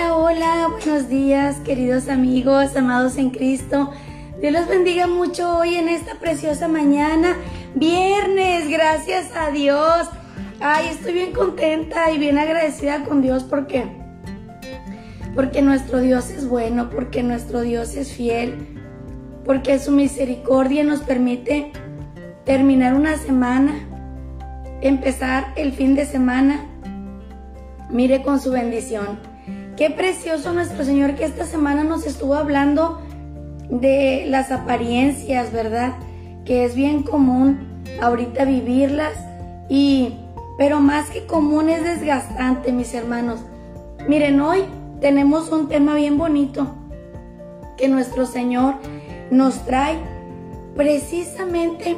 Hola, 0.00 0.68
buenos 0.70 1.08
días 1.08 1.56
queridos 1.64 2.08
amigos, 2.08 2.76
amados 2.76 3.16
en 3.16 3.30
Cristo. 3.30 3.90
Dios 4.40 4.52
los 4.52 4.68
bendiga 4.68 5.08
mucho 5.08 5.58
hoy 5.58 5.74
en 5.74 5.88
esta 5.88 6.14
preciosa 6.20 6.68
mañana, 6.68 7.36
viernes, 7.74 8.68
gracias 8.68 9.34
a 9.34 9.50
Dios. 9.50 10.08
Ay, 10.60 10.86
estoy 10.92 11.14
bien 11.14 11.32
contenta 11.32 12.12
y 12.12 12.18
bien 12.18 12.38
agradecida 12.38 13.02
con 13.02 13.22
Dios 13.22 13.42
porque 13.42 13.86
porque 15.34 15.62
nuestro 15.62 15.98
Dios 15.98 16.30
es 16.30 16.48
bueno, 16.48 16.90
porque 16.90 17.24
nuestro 17.24 17.62
Dios 17.62 17.96
es 17.96 18.12
fiel, 18.12 18.54
porque 19.44 19.80
su 19.80 19.90
misericordia 19.90 20.84
nos 20.84 21.00
permite 21.00 21.72
terminar 22.44 22.94
una 22.94 23.16
semana, 23.16 23.74
empezar 24.80 25.52
el 25.56 25.72
fin 25.72 25.96
de 25.96 26.06
semana. 26.06 26.66
Mire 27.90 28.22
con 28.22 28.38
su 28.38 28.52
bendición. 28.52 29.27
Qué 29.78 29.90
precioso 29.90 30.52
nuestro 30.52 30.84
Señor 30.84 31.14
que 31.14 31.24
esta 31.24 31.44
semana 31.44 31.84
nos 31.84 32.04
estuvo 32.04 32.34
hablando 32.34 33.00
de 33.70 34.24
las 34.26 34.50
apariencias, 34.50 35.52
¿verdad? 35.52 35.92
Que 36.44 36.64
es 36.64 36.74
bien 36.74 37.04
común 37.04 37.84
ahorita 38.02 38.44
vivirlas 38.44 39.12
y 39.68 40.14
pero 40.58 40.80
más 40.80 41.10
que 41.10 41.26
común 41.26 41.68
es 41.68 41.84
desgastante, 41.84 42.72
mis 42.72 42.92
hermanos. 42.92 43.38
Miren, 44.08 44.40
hoy 44.40 44.64
tenemos 45.00 45.52
un 45.52 45.68
tema 45.68 45.94
bien 45.94 46.18
bonito 46.18 46.74
que 47.76 47.86
nuestro 47.86 48.26
Señor 48.26 48.74
nos 49.30 49.64
trae 49.64 49.96
precisamente 50.74 51.96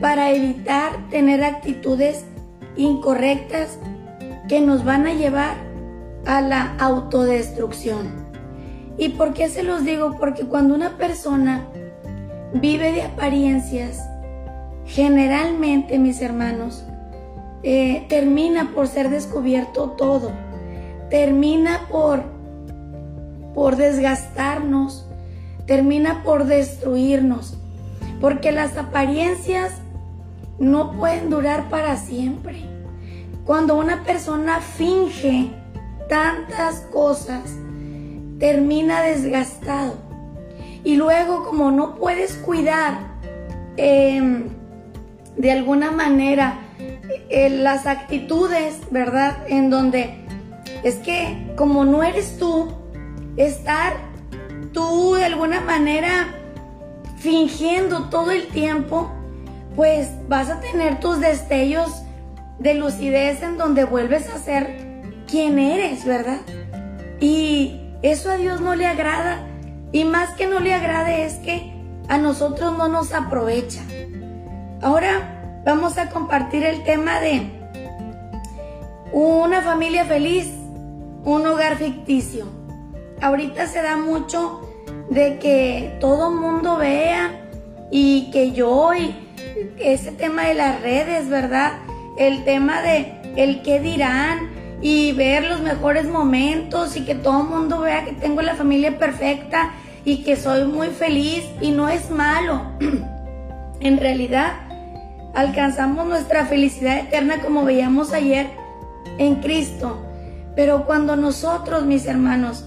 para 0.00 0.30
evitar 0.30 0.92
tener 1.10 1.42
actitudes 1.42 2.24
incorrectas 2.76 3.80
que 4.48 4.60
nos 4.60 4.84
van 4.84 5.08
a 5.08 5.12
llevar 5.12 5.67
a 6.28 6.42
la 6.42 6.76
autodestrucción. 6.78 8.28
¿Y 8.98 9.08
por 9.10 9.32
qué 9.32 9.48
se 9.48 9.62
los 9.62 9.82
digo? 9.82 10.16
Porque 10.20 10.44
cuando 10.44 10.74
una 10.74 10.98
persona 10.98 11.66
vive 12.52 12.92
de 12.92 13.02
apariencias, 13.02 14.06
generalmente, 14.84 15.98
mis 15.98 16.20
hermanos, 16.20 16.84
eh, 17.62 18.04
termina 18.10 18.72
por 18.74 18.88
ser 18.88 19.08
descubierto 19.08 19.94
todo. 19.96 20.30
Termina 21.08 21.86
por, 21.90 22.24
por 23.54 23.76
desgastarnos, 23.76 25.08
termina 25.64 26.22
por 26.24 26.44
destruirnos. 26.44 27.56
Porque 28.20 28.52
las 28.52 28.76
apariencias 28.76 29.72
no 30.58 30.92
pueden 30.92 31.30
durar 31.30 31.70
para 31.70 31.96
siempre. 31.96 32.66
Cuando 33.46 33.76
una 33.76 34.04
persona 34.04 34.60
finge 34.60 35.57
tantas 36.08 36.80
cosas, 36.92 37.42
termina 38.38 39.02
desgastado. 39.02 39.94
Y 40.84 40.96
luego 40.96 41.44
como 41.44 41.70
no 41.70 41.96
puedes 41.96 42.34
cuidar 42.34 42.98
em, 43.76 44.44
de 45.36 45.52
alguna 45.52 45.90
manera 45.90 46.60
eh, 47.28 47.50
las 47.50 47.86
actitudes, 47.86 48.78
¿verdad? 48.90 49.36
En 49.48 49.70
donde 49.70 50.24
es 50.82 50.96
que 50.96 51.52
como 51.56 51.84
no 51.84 52.02
eres 52.02 52.38
tú, 52.38 52.68
estar 53.36 53.94
tú 54.72 55.14
de 55.14 55.24
alguna 55.24 55.60
manera 55.60 56.34
fingiendo 57.16 58.08
todo 58.08 58.30
el 58.30 58.46
tiempo, 58.48 59.10
pues 59.74 60.08
vas 60.28 60.50
a 60.50 60.60
tener 60.60 61.00
tus 61.00 61.20
destellos 61.20 62.02
de 62.58 62.74
lucidez 62.74 63.42
en 63.42 63.56
donde 63.58 63.84
vuelves 63.84 64.28
a 64.28 64.38
ser 64.38 64.87
quién 65.28 65.58
eres, 65.58 66.04
¿verdad? 66.04 66.40
Y 67.20 67.80
eso 68.02 68.30
a 68.30 68.36
Dios 68.36 68.60
no 68.60 68.74
le 68.74 68.86
agrada. 68.86 69.46
Y 69.92 70.04
más 70.04 70.34
que 70.34 70.46
no 70.46 70.60
le 70.60 70.74
agrade 70.74 71.24
es 71.24 71.34
que 71.34 71.72
a 72.08 72.18
nosotros 72.18 72.76
no 72.76 72.88
nos 72.88 73.12
aprovecha. 73.12 73.82
Ahora 74.82 75.62
vamos 75.64 75.98
a 75.98 76.10
compartir 76.10 76.64
el 76.64 76.84
tema 76.84 77.20
de 77.20 77.50
una 79.12 79.62
familia 79.62 80.04
feliz, 80.04 80.50
un 81.24 81.46
hogar 81.46 81.76
ficticio. 81.76 82.46
Ahorita 83.20 83.66
se 83.66 83.82
da 83.82 83.96
mucho 83.96 84.60
de 85.10 85.38
que 85.38 85.96
todo 86.00 86.30
mundo 86.30 86.76
vea 86.76 87.48
y 87.90 88.30
que 88.30 88.52
yo 88.52 88.94
y 88.94 89.14
ese 89.78 90.12
tema 90.12 90.44
de 90.44 90.54
las 90.54 90.80
redes, 90.82 91.28
¿verdad? 91.28 91.72
El 92.18 92.44
tema 92.44 92.82
de 92.82 93.14
el 93.36 93.62
qué 93.62 93.80
dirán, 93.80 94.57
y 94.80 95.12
ver 95.12 95.44
los 95.44 95.60
mejores 95.60 96.06
momentos 96.06 96.96
y 96.96 97.04
que 97.04 97.14
todo 97.14 97.42
el 97.42 97.48
mundo 97.48 97.80
vea 97.80 98.04
que 98.04 98.12
tengo 98.12 98.42
la 98.42 98.54
familia 98.54 98.98
perfecta 98.98 99.72
y 100.04 100.22
que 100.22 100.36
soy 100.36 100.64
muy 100.64 100.88
feliz 100.88 101.44
y 101.60 101.70
no 101.70 101.88
es 101.88 102.10
malo. 102.10 102.62
en 103.80 103.98
realidad, 103.98 104.52
alcanzamos 105.34 106.06
nuestra 106.06 106.46
felicidad 106.46 106.98
eterna 106.98 107.40
como 107.40 107.64
veíamos 107.64 108.12
ayer 108.12 108.48
en 109.18 109.36
Cristo. 109.36 110.04
Pero 110.54 110.86
cuando 110.86 111.16
nosotros, 111.16 111.84
mis 111.84 112.06
hermanos, 112.06 112.64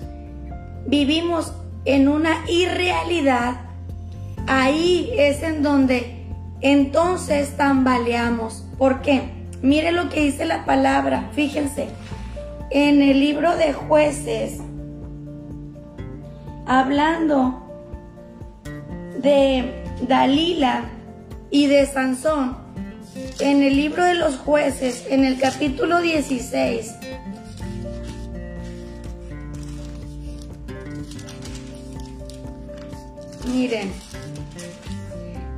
vivimos 0.88 1.54
en 1.86 2.08
una 2.08 2.44
irrealidad, 2.48 3.62
ahí 4.48 5.12
es 5.18 5.44
en 5.44 5.64
donde 5.64 6.26
entonces 6.62 7.58
tambaleamos. 7.58 8.66
¿Por 8.78 9.02
qué? 9.02 9.42
Mire 9.62 9.92
lo 9.92 10.10
que 10.10 10.22
dice 10.22 10.46
la 10.46 10.66
palabra, 10.66 11.30
fíjense, 11.34 11.88
en 12.72 13.02
el 13.02 13.20
libro 13.20 13.56
de 13.58 13.74
jueces, 13.74 14.60
hablando 16.66 17.62
de 19.22 19.84
Dalila 20.08 20.86
y 21.50 21.68
de 21.68 21.86
Sansón, 21.86 22.58
en 23.40 23.62
el 23.62 23.76
libro 23.76 24.04
de 24.04 24.16
los 24.16 24.38
jueces, 24.38 25.06
en 25.10 25.26
el 25.26 25.38
capítulo 25.40 26.02
16, 26.02 26.96
miren, 33.54 33.92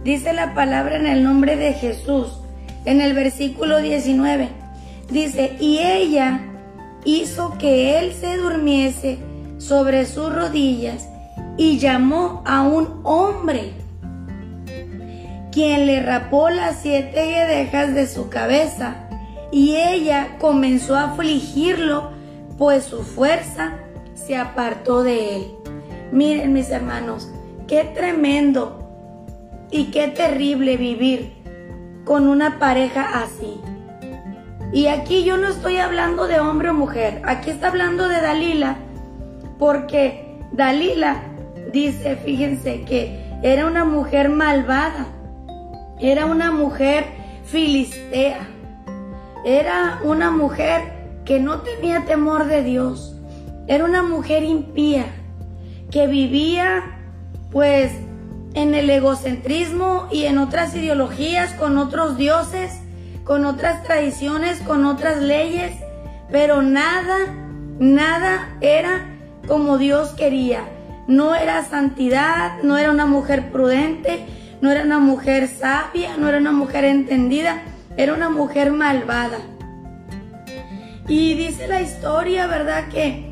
dice 0.03 0.33
la 0.33 0.53
palabra 0.53 0.95
en 0.97 1.05
el 1.05 1.23
nombre 1.23 1.55
de 1.55 1.73
Jesús 1.73 2.39
en 2.85 3.01
el 3.01 3.13
versículo 3.13 3.79
19. 3.79 4.49
Dice, 5.09 5.55
y 5.59 5.79
ella 5.79 6.41
hizo 7.05 7.57
que 7.57 7.99
él 7.99 8.13
se 8.13 8.37
durmiese 8.37 9.19
sobre 9.57 10.05
sus 10.05 10.33
rodillas 10.33 11.07
y 11.57 11.77
llamó 11.77 12.41
a 12.45 12.63
un 12.63 13.01
hombre, 13.03 13.73
quien 15.51 15.85
le 15.85 16.01
rapó 16.01 16.49
las 16.49 16.81
siete 16.81 17.25
guedejas 17.27 17.93
de 17.93 18.07
su 18.07 18.29
cabeza, 18.29 18.95
y 19.51 19.75
ella 19.75 20.37
comenzó 20.39 20.95
a 20.95 21.11
afligirlo, 21.11 22.11
pues 22.57 22.85
su 22.85 23.03
fuerza 23.03 23.73
se 24.15 24.35
apartó 24.35 25.03
de 25.03 25.35
él. 25.35 25.47
Miren 26.11 26.53
mis 26.53 26.69
hermanos, 26.69 27.29
qué 27.67 27.83
tremendo 27.83 28.79
y 29.69 29.85
qué 29.91 30.07
terrible 30.07 30.77
vivir 30.77 31.33
con 32.03 32.27
una 32.27 32.59
pareja 32.59 33.21
así. 33.23 33.59
Y 34.73 34.87
aquí 34.87 35.23
yo 35.23 35.37
no 35.37 35.49
estoy 35.49 35.77
hablando 35.77 36.25
de 36.25 36.39
hombre 36.39 36.71
o 36.71 36.73
mujer, 36.73 37.21
aquí 37.25 37.51
está 37.51 37.67
hablando 37.67 38.07
de 38.07 38.19
Dalila, 38.19 38.77
porque 39.59 40.39
Dalila 40.51 41.21
dice, 41.71 42.15
fíjense, 42.15 42.81
que 42.81 43.23
era 43.43 43.67
una 43.67 43.85
mujer 43.85 44.29
malvada, 44.29 45.05
era 45.99 46.25
una 46.25 46.51
mujer 46.51 47.05
filistea, 47.45 48.47
era 49.45 49.99
una 50.03 50.31
mujer 50.31 51.21
que 51.23 51.39
no 51.39 51.59
tenía 51.59 52.05
temor 52.05 52.45
de 52.45 52.63
Dios, 52.63 53.15
era 53.67 53.85
una 53.85 54.01
mujer 54.01 54.43
impía, 54.43 55.05
que 55.91 56.07
vivía 56.07 56.97
pues 57.51 57.91
en 58.55 58.73
el 58.73 58.89
egocentrismo 58.89 60.07
y 60.11 60.23
en 60.23 60.39
otras 60.39 60.75
ideologías, 60.75 61.53
con 61.53 61.77
otros 61.77 62.17
dioses, 62.17 62.82
con 63.23 63.45
otras 63.45 63.83
tradiciones, 63.83 64.59
con 64.61 64.85
otras 64.85 65.21
leyes, 65.21 65.73
pero 66.31 66.61
nada, 66.61 67.17
nada 67.79 68.57
era 68.61 69.05
como 69.47 69.77
Dios 69.77 70.09
quería. 70.11 70.65
No 71.07 71.35
era 71.35 71.63
santidad, 71.65 72.61
no 72.63 72.77
era 72.77 72.91
una 72.91 73.05
mujer 73.05 73.51
prudente, 73.51 74.25
no 74.61 74.71
era 74.71 74.83
una 74.83 74.99
mujer 74.99 75.47
sabia, 75.47 76.15
no 76.17 76.29
era 76.29 76.37
una 76.37 76.53
mujer 76.53 76.85
entendida, 76.85 77.61
era 77.97 78.13
una 78.13 78.29
mujer 78.29 78.71
malvada. 78.71 79.39
Y 81.07 81.33
dice 81.33 81.67
la 81.67 81.81
historia, 81.81 82.47
¿verdad? 82.47 82.87
Que, 82.87 83.29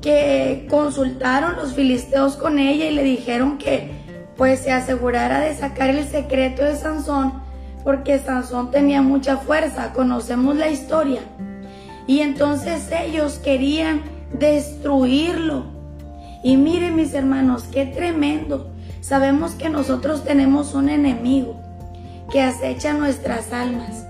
que 0.00 0.66
consultaron 0.70 1.56
los 1.56 1.74
filisteos 1.74 2.36
con 2.36 2.60
ella 2.60 2.86
y 2.86 2.94
le 2.94 3.02
dijeron 3.02 3.58
que, 3.58 3.90
pues 4.36 4.60
se 4.60 4.72
asegurara 4.72 5.40
de 5.40 5.54
sacar 5.54 5.90
el 5.90 6.06
secreto 6.06 6.64
de 6.64 6.76
Sansón, 6.76 7.39
porque 7.84 8.18
Sansón 8.18 8.70
tenía 8.70 9.02
mucha 9.02 9.38
fuerza, 9.38 9.92
conocemos 9.92 10.56
la 10.56 10.70
historia. 10.70 11.20
Y 12.06 12.20
entonces 12.20 12.88
ellos 12.92 13.38
querían 13.38 14.02
destruirlo. 14.32 15.64
Y 16.42 16.56
miren 16.56 16.96
mis 16.96 17.14
hermanos, 17.14 17.64
qué 17.70 17.86
tremendo. 17.86 18.70
Sabemos 19.00 19.52
que 19.52 19.68
nosotros 19.68 20.24
tenemos 20.24 20.74
un 20.74 20.88
enemigo 20.88 21.60
que 22.30 22.42
acecha 22.42 22.92
nuestras 22.94 23.52
almas. 23.52 24.06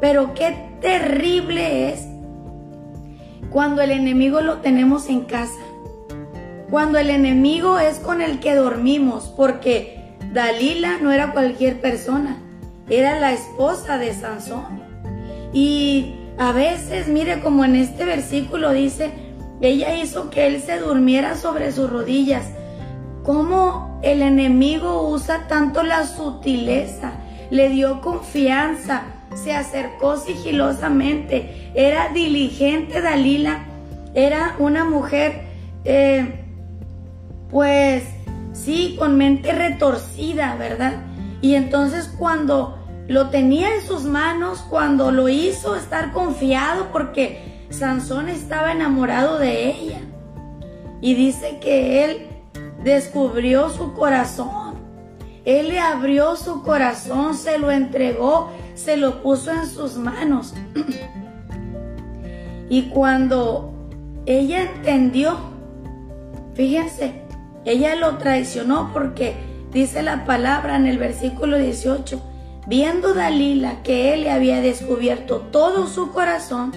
Pero 0.00 0.34
qué 0.34 0.54
terrible 0.80 1.92
es 1.92 2.06
cuando 3.50 3.82
el 3.82 3.90
enemigo 3.90 4.40
lo 4.40 4.58
tenemos 4.58 5.08
en 5.08 5.22
casa. 5.22 5.60
Cuando 6.70 6.98
el 6.98 7.10
enemigo 7.10 7.78
es 7.78 8.00
con 8.00 8.20
el 8.20 8.40
que 8.40 8.54
dormimos, 8.54 9.32
porque 9.36 10.16
Dalila 10.32 10.98
no 10.98 11.12
era 11.12 11.32
cualquier 11.32 11.80
persona, 11.80 12.38
era 12.88 13.18
la 13.18 13.32
esposa 13.32 13.98
de 13.98 14.14
Sansón. 14.14 14.82
Y 15.52 16.14
a 16.38 16.52
veces, 16.52 17.08
mire 17.08 17.40
como 17.40 17.64
en 17.64 17.76
este 17.76 18.04
versículo 18.04 18.72
dice, 18.72 19.10
ella 19.60 19.94
hizo 19.96 20.30
que 20.30 20.46
él 20.46 20.60
se 20.60 20.78
durmiera 20.78 21.36
sobre 21.36 21.72
sus 21.72 21.88
rodillas. 21.90 22.44
Cómo 23.22 24.00
el 24.02 24.20
enemigo 24.20 25.08
usa 25.08 25.46
tanto 25.48 25.82
la 25.82 26.06
sutileza, 26.06 27.12
le 27.50 27.70
dio 27.70 28.00
confianza, 28.00 29.04
se 29.34 29.54
acercó 29.54 30.16
sigilosamente, 30.18 31.70
era 31.74 32.08
diligente 32.08 33.00
Dalila, 33.00 33.64
era 34.14 34.56
una 34.58 34.84
mujer, 34.84 35.42
eh, 35.84 36.44
pues 37.50 38.04
sí, 38.52 38.96
con 38.98 39.16
mente 39.16 39.52
retorcida, 39.52 40.56
¿verdad? 40.56 41.13
Y 41.44 41.56
entonces 41.56 42.10
cuando 42.18 42.78
lo 43.06 43.28
tenía 43.28 43.74
en 43.74 43.82
sus 43.82 44.04
manos, 44.04 44.64
cuando 44.70 45.12
lo 45.12 45.28
hizo 45.28 45.76
estar 45.76 46.10
confiado, 46.10 46.90
porque 46.90 47.66
Sansón 47.68 48.30
estaba 48.30 48.72
enamorado 48.72 49.38
de 49.38 49.68
ella. 49.68 50.00
Y 51.02 51.12
dice 51.12 51.58
que 51.60 52.02
él 52.02 52.28
descubrió 52.82 53.68
su 53.68 53.92
corazón. 53.92 54.76
Él 55.44 55.68
le 55.68 55.80
abrió 55.80 56.34
su 56.34 56.62
corazón, 56.62 57.34
se 57.34 57.58
lo 57.58 57.70
entregó, 57.70 58.50
se 58.72 58.96
lo 58.96 59.22
puso 59.22 59.50
en 59.50 59.66
sus 59.66 59.98
manos. 59.98 60.54
y 62.70 62.84
cuando 62.84 63.74
ella 64.24 64.62
entendió, 64.62 65.36
fíjense, 66.54 67.20
ella 67.66 67.96
lo 67.96 68.16
traicionó 68.16 68.94
porque 68.94 69.52
dice 69.74 70.02
la 70.02 70.24
palabra 70.24 70.76
en 70.76 70.86
el 70.86 70.98
versículo 70.98 71.58
18, 71.58 72.22
viendo 72.66 73.12
Dalila 73.12 73.82
que 73.82 74.14
él 74.14 74.22
le 74.22 74.30
había 74.30 74.60
descubierto 74.60 75.40
todo 75.40 75.88
su 75.88 76.12
corazón, 76.12 76.72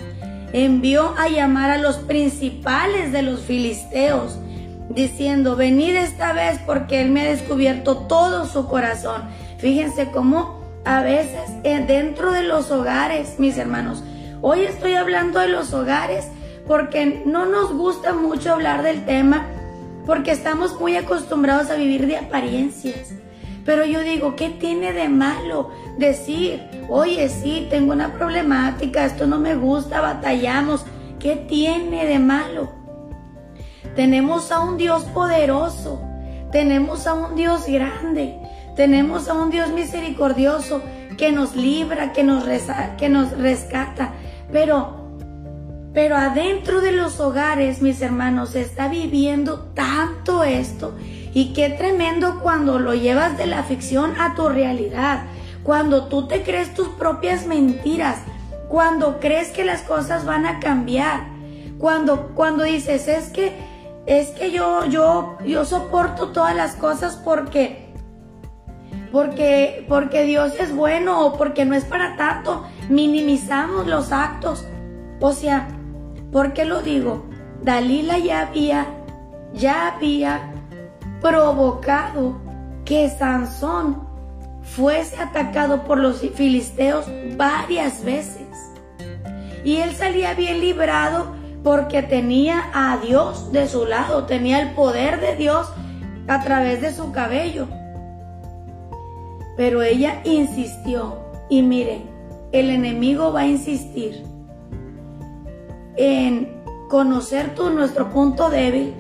envió 0.52 1.14
a 1.18 1.30
llamar 1.30 1.70
a 1.70 1.78
los 1.78 1.98
principales 1.98 3.12
de 3.12 3.22
los 3.22 3.42
filisteos, 3.42 4.40
diciendo, 4.90 5.56
venid 5.56 5.96
esta 5.96 6.34
vez 6.34 6.60
porque 6.66 7.00
él 7.00 7.12
me 7.12 7.22
ha 7.22 7.30
descubierto 7.30 7.98
todo 7.98 8.46
su 8.46 8.68
corazón. 8.68 9.24
Fíjense 9.60 10.10
cómo 10.12 10.60
a 10.84 11.02
veces 11.02 11.52
eh, 11.64 11.84
dentro 11.86 12.32
de 12.32 12.44
los 12.44 12.72
hogares, 12.72 13.36
mis 13.38 13.58
hermanos, 13.58 14.04
hoy 14.42 14.62
estoy 14.62 14.96
hablando 14.96 15.40
de 15.40 15.50
los 15.50 15.72
hogares 15.74 16.30
porque 16.68 17.24
no 17.26 17.46
nos 17.46 17.74
gusta 17.74 18.14
mucho 18.14 18.54
hablar 18.54 18.82
del 18.84 19.06
tema 19.06 19.46
porque 20.08 20.32
estamos 20.32 20.80
muy 20.80 20.96
acostumbrados 20.96 21.70
a 21.70 21.76
vivir 21.76 22.08
de 22.08 22.18
apariencias. 22.18 23.10
Pero 23.66 23.86
yo 23.86 24.00
digo, 24.00 24.38
¿qué 24.38 24.50
tiene 24.50 24.94
de 24.94 25.10
malo 25.10 25.70
decir, 25.98 26.64
oye, 26.88 27.28
sí, 27.28 27.68
tengo 27.70 27.92
una 27.92 28.14
problemática, 28.14 29.06
esto 29.06 29.28
no 29.28 29.38
me 29.38 29.56
gusta, 29.56 30.00
batallamos? 30.00 30.86
¿Qué 31.20 31.36
tiene 31.36 32.06
de 32.06 32.20
malo? 32.20 32.72
Tenemos 33.98 34.54
a 34.54 34.62
un 34.62 34.78
Dios 34.78 35.04
poderoso, 35.04 36.02
tenemos 36.54 37.06
a 37.06 37.14
un 37.14 37.36
Dios 37.36 37.68
grande, 37.68 38.40
tenemos 38.78 39.28
a 39.28 39.34
un 39.34 39.50
Dios 39.50 39.72
misericordioso 39.72 40.82
que 41.18 41.34
nos 41.34 41.54
libra, 41.54 42.14
que 42.14 42.24
nos, 42.24 42.46
que 42.98 43.10
nos 43.10 43.32
rescata. 43.38 44.14
Pero 44.54 44.97
pero 45.94 46.16
adentro 46.16 46.82
de 46.82 46.92
los 46.92 47.20
hogares, 47.20 47.82
mis 47.82 48.02
hermanos, 48.02 48.52
se 48.52 48.62
está 48.62 48.88
viviendo 48.88 49.72
tanto 49.74 50.44
esto. 50.44 50.94
Y 51.34 51.54
qué 51.54 51.70
tremendo 51.70 52.40
cuando 52.42 52.80
lo 52.80 52.94
llevas 52.94 53.38
de 53.38 53.48
la 53.48 53.64
ficción 53.64 54.20
a 54.20 54.36
tu 54.36 54.50
realidad. 54.50 55.24
Cuando 55.64 56.06
tú 56.06 56.28
te 56.28 56.44
crees 56.44 56.74
tus 56.74 56.88
propias 56.90 57.46
mentiras. 57.46 58.20
Cuando 58.70 59.20
crees 59.20 59.50
que 59.50 59.64
las 59.64 59.82
cosas 59.82 60.26
van 60.26 60.46
a 60.46 60.60
cambiar. 60.60 61.28
Cuando, 61.78 62.32
cuando 62.36 62.64
dices, 62.64 63.08
es 63.08 63.30
que, 63.30 63.54
es 64.06 64.30
que 64.30 64.52
yo, 64.52 64.86
yo, 64.86 65.38
yo 65.46 65.64
soporto 65.66 66.30
todas 66.30 66.56
las 66.56 66.76
cosas 66.76 67.16
porque, 67.24 67.94
porque, 69.12 69.86
porque 69.88 70.24
Dios 70.24 70.54
es 70.60 70.76
bueno 70.76 71.26
o 71.26 71.38
porque 71.38 71.66
no 71.66 71.76
es 71.76 71.86
para 71.86 72.18
tanto. 72.18 72.66
Minimizamos 72.90 73.88
los 73.88 74.12
actos. 74.12 74.66
O 75.20 75.34
sea, 75.34 75.68
¿Por 76.32 76.54
qué 76.54 76.66
lo 76.66 76.82
digo? 76.82 77.26
Dalila 77.64 78.18
ya 78.18 78.48
había, 78.48 78.86
ya 79.54 79.96
había 79.96 80.52
provocado 81.22 82.40
que 82.86 83.10
Sansón 83.10 84.08
fuese 84.62 85.18
atacado 85.18 85.84
por 85.84 85.98
los 85.98 86.20
filisteos 86.20 87.06
varias 87.38 88.04
veces. 88.04 88.48
Y 89.64 89.78
él 89.78 89.92
salía 89.96 90.34
bien 90.34 90.60
librado 90.62 91.36
porque 91.64 92.04
tenía 92.04 92.70
a 92.74 92.98
Dios 92.98 93.52
de 93.52 93.68
su 93.68 93.86
lado, 93.86 94.26
tenía 94.26 94.62
el 94.62 94.72
poder 94.72 95.20
de 95.20 95.36
Dios 95.36 95.68
a 96.28 96.44
través 96.44 96.82
de 96.82 96.94
su 96.94 97.12
cabello. 97.12 97.68
Pero 99.56 99.82
ella 99.82 100.22
insistió 100.24 101.18
y 101.50 101.62
miren, 101.62 102.04
el 102.52 102.70
enemigo 102.70 103.34
va 103.34 103.42
a 103.42 103.48
insistir 103.48 104.27
en 105.98 106.64
conocer 106.90 107.54
nuestro 107.74 108.10
punto 108.10 108.50
débil 108.50 108.94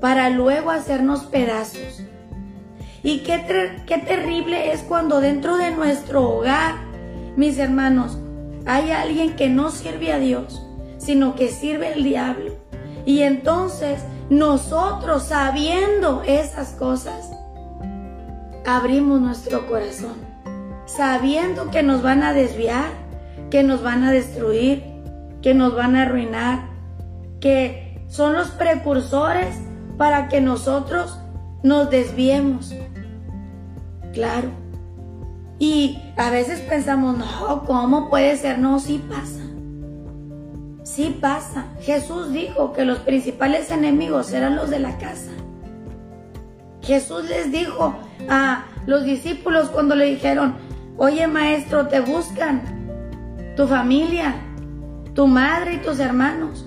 para 0.00 0.30
luego 0.30 0.70
hacernos 0.70 1.24
pedazos. 1.24 2.02
Y 3.02 3.20
qué, 3.20 3.82
qué 3.86 3.98
terrible 3.98 4.72
es 4.72 4.82
cuando 4.82 5.20
dentro 5.20 5.56
de 5.56 5.72
nuestro 5.72 6.28
hogar, 6.28 6.76
mis 7.36 7.58
hermanos, 7.58 8.18
hay 8.64 8.92
alguien 8.92 9.34
que 9.34 9.48
no 9.48 9.70
sirve 9.70 10.12
a 10.12 10.18
Dios, 10.18 10.64
sino 10.98 11.34
que 11.34 11.48
sirve 11.48 11.92
al 11.92 12.04
diablo. 12.04 12.52
Y 13.04 13.22
entonces 13.22 14.02
nosotros, 14.30 15.24
sabiendo 15.24 16.22
esas 16.24 16.70
cosas, 16.70 17.30
abrimos 18.64 19.20
nuestro 19.20 19.66
corazón, 19.66 20.14
sabiendo 20.86 21.70
que 21.70 21.82
nos 21.82 22.02
van 22.02 22.22
a 22.22 22.32
desviar, 22.32 22.90
que 23.50 23.62
nos 23.62 23.82
van 23.82 24.04
a 24.04 24.12
destruir, 24.12 24.91
que 25.42 25.54
nos 25.54 25.74
van 25.74 25.96
a 25.96 26.02
arruinar, 26.02 26.68
que 27.40 28.04
son 28.08 28.34
los 28.34 28.48
precursores 28.48 29.58
para 29.98 30.28
que 30.28 30.40
nosotros 30.40 31.18
nos 31.62 31.90
desviemos. 31.90 32.74
Claro. 34.12 34.50
Y 35.58 35.98
a 36.16 36.30
veces 36.30 36.60
pensamos, 36.60 37.16
no, 37.18 37.64
¿cómo 37.64 38.10
puede 38.10 38.36
ser? 38.36 38.58
No, 38.58 38.78
sí 38.78 39.02
pasa. 39.08 39.40
Sí 40.82 41.16
pasa. 41.20 41.66
Jesús 41.80 42.32
dijo 42.32 42.72
que 42.72 42.84
los 42.84 42.98
principales 42.98 43.70
enemigos 43.70 44.32
eran 44.32 44.56
los 44.56 44.70
de 44.70 44.80
la 44.80 44.98
casa. 44.98 45.30
Jesús 46.82 47.28
les 47.28 47.52
dijo 47.52 47.94
a 48.28 48.64
los 48.86 49.04
discípulos 49.04 49.70
cuando 49.70 49.94
le 49.94 50.06
dijeron, 50.06 50.54
oye 50.96 51.26
maestro, 51.28 51.86
te 51.86 52.00
buscan, 52.00 52.62
tu 53.56 53.68
familia, 53.68 54.34
tu 55.14 55.26
madre 55.26 55.74
y 55.74 55.78
tus 55.78 55.98
hermanos. 55.98 56.66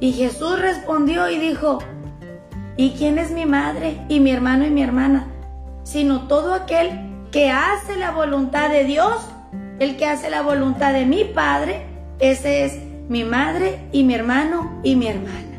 Y 0.00 0.12
Jesús 0.12 0.60
respondió 0.60 1.28
y 1.30 1.38
dijo, 1.38 1.78
¿y 2.76 2.90
quién 2.90 3.18
es 3.18 3.30
mi 3.30 3.46
madre 3.46 4.00
y 4.08 4.20
mi 4.20 4.30
hermano 4.30 4.66
y 4.66 4.70
mi 4.70 4.82
hermana? 4.82 5.26
Sino 5.82 6.26
todo 6.28 6.54
aquel 6.54 6.90
que 7.30 7.50
hace 7.50 7.96
la 7.96 8.10
voluntad 8.10 8.70
de 8.70 8.84
Dios, 8.84 9.16
el 9.78 9.96
que 9.96 10.06
hace 10.06 10.30
la 10.30 10.42
voluntad 10.42 10.92
de 10.92 11.04
mi 11.04 11.24
Padre, 11.24 11.86
ese 12.20 12.64
es 12.64 12.78
mi 13.08 13.24
madre 13.24 13.80
y 13.92 14.04
mi 14.04 14.14
hermano 14.14 14.80
y 14.82 14.96
mi 14.96 15.08
hermana. 15.08 15.58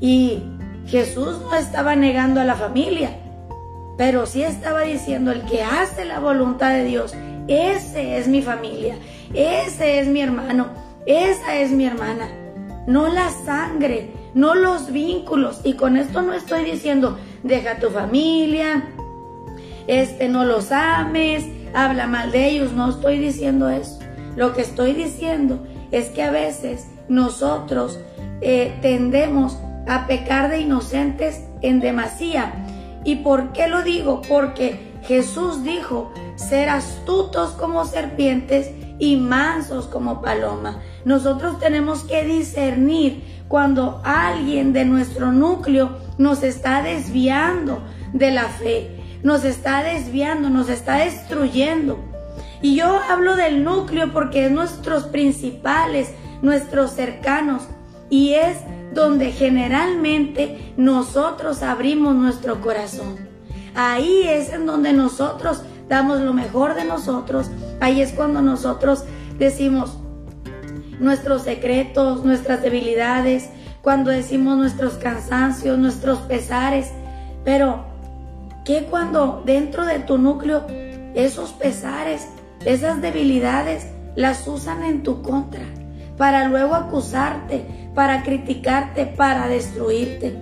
Y 0.00 0.42
Jesús 0.86 1.40
no 1.42 1.54
estaba 1.54 1.94
negando 1.94 2.40
a 2.40 2.44
la 2.44 2.56
familia, 2.56 3.10
pero 3.96 4.26
sí 4.26 4.42
estaba 4.42 4.80
diciendo 4.80 5.30
el 5.30 5.42
que 5.42 5.62
hace 5.62 6.04
la 6.04 6.18
voluntad 6.18 6.70
de 6.70 6.84
Dios, 6.84 7.14
ese 7.46 8.18
es 8.18 8.26
mi 8.26 8.42
familia, 8.42 8.96
ese 9.34 10.00
es 10.00 10.08
mi 10.08 10.20
hermano, 10.20 10.68
esa 11.06 11.56
es 11.56 11.70
mi 11.70 11.86
hermana. 11.86 12.28
No 12.86 13.08
la 13.08 13.30
sangre, 13.30 14.10
no 14.34 14.54
los 14.54 14.92
vínculos. 14.92 15.60
Y 15.64 15.74
con 15.74 15.96
esto 15.96 16.22
no 16.22 16.34
estoy 16.34 16.64
diciendo, 16.64 17.18
deja 17.42 17.78
tu 17.78 17.90
familia, 17.90 18.88
este 19.86 20.28
no 20.28 20.44
los 20.44 20.72
ames, 20.72 21.44
habla 21.74 22.06
mal 22.06 22.32
de 22.32 22.48
ellos, 22.48 22.72
no 22.72 22.90
estoy 22.90 23.18
diciendo 23.18 23.68
eso. 23.68 23.98
Lo 24.36 24.52
que 24.52 24.62
estoy 24.62 24.92
diciendo 24.92 25.66
es 25.90 26.08
que 26.08 26.22
a 26.22 26.30
veces 26.30 26.88
nosotros 27.08 27.98
eh, 28.40 28.76
tendemos 28.80 29.58
a 29.86 30.06
pecar 30.06 30.50
de 30.50 30.60
inocentes 30.60 31.42
en 31.60 31.80
demasía. 31.80 32.52
¿Y 33.04 33.16
por 33.16 33.52
qué 33.52 33.68
lo 33.68 33.82
digo? 33.82 34.22
Porque 34.28 34.92
Jesús 35.02 35.64
dijo, 35.64 36.12
ser 36.36 36.68
astutos 36.68 37.50
como 37.50 37.84
serpientes 37.84 38.70
y 38.98 39.16
mansos 39.16 39.86
como 39.86 40.22
paloma. 40.22 40.80
Nosotros 41.04 41.58
tenemos 41.58 42.04
que 42.04 42.24
discernir 42.24 43.22
cuando 43.48 44.00
alguien 44.04 44.72
de 44.72 44.84
nuestro 44.84 45.32
núcleo 45.32 45.98
nos 46.18 46.42
está 46.42 46.82
desviando 46.82 47.82
de 48.12 48.30
la 48.30 48.44
fe, 48.44 49.18
nos 49.22 49.44
está 49.44 49.82
desviando, 49.82 50.48
nos 50.50 50.68
está 50.68 50.96
destruyendo. 50.96 51.98
Y 52.62 52.76
yo 52.76 53.00
hablo 53.10 53.36
del 53.36 53.64
núcleo 53.64 54.12
porque 54.12 54.46
es 54.46 54.50
nuestros 54.50 55.04
principales, 55.04 56.12
nuestros 56.42 56.92
cercanos, 56.92 57.62
y 58.08 58.34
es 58.34 58.58
donde 58.94 59.32
generalmente 59.32 60.72
nosotros 60.76 61.62
abrimos 61.62 62.14
nuestro 62.14 62.60
corazón. 62.60 63.16
Ahí 63.74 64.22
es 64.26 64.52
en 64.52 64.66
donde 64.66 64.92
nosotros 64.92 65.62
damos 65.92 66.20
lo 66.22 66.32
mejor 66.32 66.74
de 66.74 66.86
nosotros. 66.86 67.50
Ahí 67.78 68.00
es 68.00 68.12
cuando 68.12 68.40
nosotros 68.40 69.04
decimos 69.38 69.98
nuestros 70.98 71.42
secretos, 71.42 72.24
nuestras 72.24 72.62
debilidades, 72.62 73.50
cuando 73.82 74.10
decimos 74.10 74.56
nuestros 74.56 74.94
cansancios, 74.94 75.78
nuestros 75.78 76.20
pesares. 76.20 76.90
Pero, 77.44 77.84
¿qué 78.64 78.86
cuando 78.90 79.42
dentro 79.44 79.84
de 79.84 79.98
tu 79.98 80.16
núcleo 80.16 80.64
esos 81.14 81.50
pesares, 81.52 82.26
esas 82.64 83.02
debilidades 83.02 83.86
las 84.16 84.48
usan 84.48 84.84
en 84.84 85.02
tu 85.02 85.20
contra? 85.20 85.64
Para 86.16 86.48
luego 86.48 86.74
acusarte, 86.74 87.66
para 87.94 88.22
criticarte, 88.22 89.04
para 89.04 89.46
destruirte. 89.46 90.38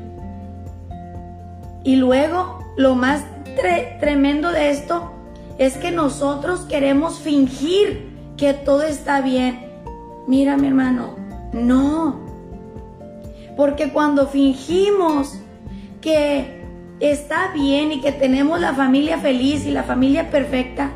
Y 1.83 1.97
luego, 1.97 2.64
lo 2.76 2.95
más 2.95 3.25
tremendo 3.99 4.52
de 4.52 4.71
esto 4.71 5.16
es 5.61 5.76
que 5.76 5.90
nosotros 5.90 6.61
queremos 6.61 7.19
fingir 7.19 8.09
que 8.38 8.55
todo 8.55 8.83
está 8.83 9.21
bien. 9.21 9.61
Mira, 10.26 10.57
mi 10.57 10.69
hermano, 10.69 11.17
no. 11.52 12.19
Porque 13.59 13.93
cuando 13.93 14.26
fingimos 14.26 15.35
que 16.00 16.64
está 16.99 17.52
bien 17.52 17.93
y 17.93 18.00
que 18.00 18.11
tenemos 18.11 18.59
la 18.59 18.73
familia 18.73 19.19
feliz 19.19 19.67
y 19.67 19.71
la 19.71 19.83
familia 19.83 20.31
perfecta, 20.31 20.93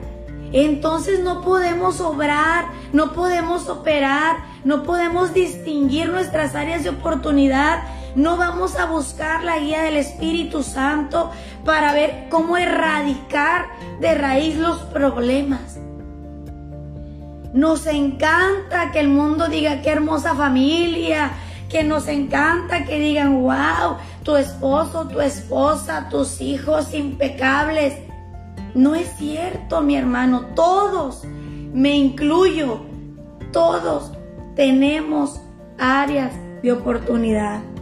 entonces 0.51 1.21
no 1.21 1.43
podemos 1.43 2.01
obrar, 2.01 2.65
no 2.95 3.13
podemos 3.13 3.69
operar, 3.69 4.37
no 4.65 4.83
podemos 4.83 5.35
distinguir 5.35 6.09
nuestras 6.09 6.55
áreas 6.55 6.85
de 6.85 6.89
oportunidad, 6.89 7.83
no 8.15 8.37
vamos 8.37 8.77
a 8.77 8.87
buscar 8.87 9.43
la 9.43 9.59
guía 9.59 9.83
del 9.83 9.97
Espíritu 9.97 10.63
Santo 10.63 11.31
para 11.65 11.93
ver 11.93 12.27
cómo 12.31 12.57
erradicar 12.57 13.67
de 14.01 14.15
raíz 14.15 14.57
los 14.57 14.79
problemas. 14.85 15.79
Nos 17.53 17.87
encanta 17.87 18.91
que 18.93 19.01
el 19.01 19.09
mundo 19.09 19.49
diga 19.49 19.81
qué 19.83 19.91
hermosa 19.91 20.35
familia, 20.35 21.33
que 21.69 21.83
nos 21.83 22.09
encanta 22.09 22.85
que 22.85 22.99
digan, 22.99 23.43
wow, 23.43 23.97
tu 24.23 24.37
esposo, 24.37 25.09
tu 25.09 25.21
esposa, 25.21 26.09
tus 26.09 26.41
hijos 26.41 26.95
impecables. 26.95 27.95
No 28.75 28.95
es 28.95 29.09
cierto, 29.17 29.83
mi 29.83 29.97
hermano. 29.97 30.47
Todos, 30.55 31.25
me 31.73 31.97
incluyo, 31.97 32.81
todos 33.53 34.13
tenemos 34.57 35.41
áreas 35.79 36.33
de 36.63 36.73
oportunidad. 36.73 37.74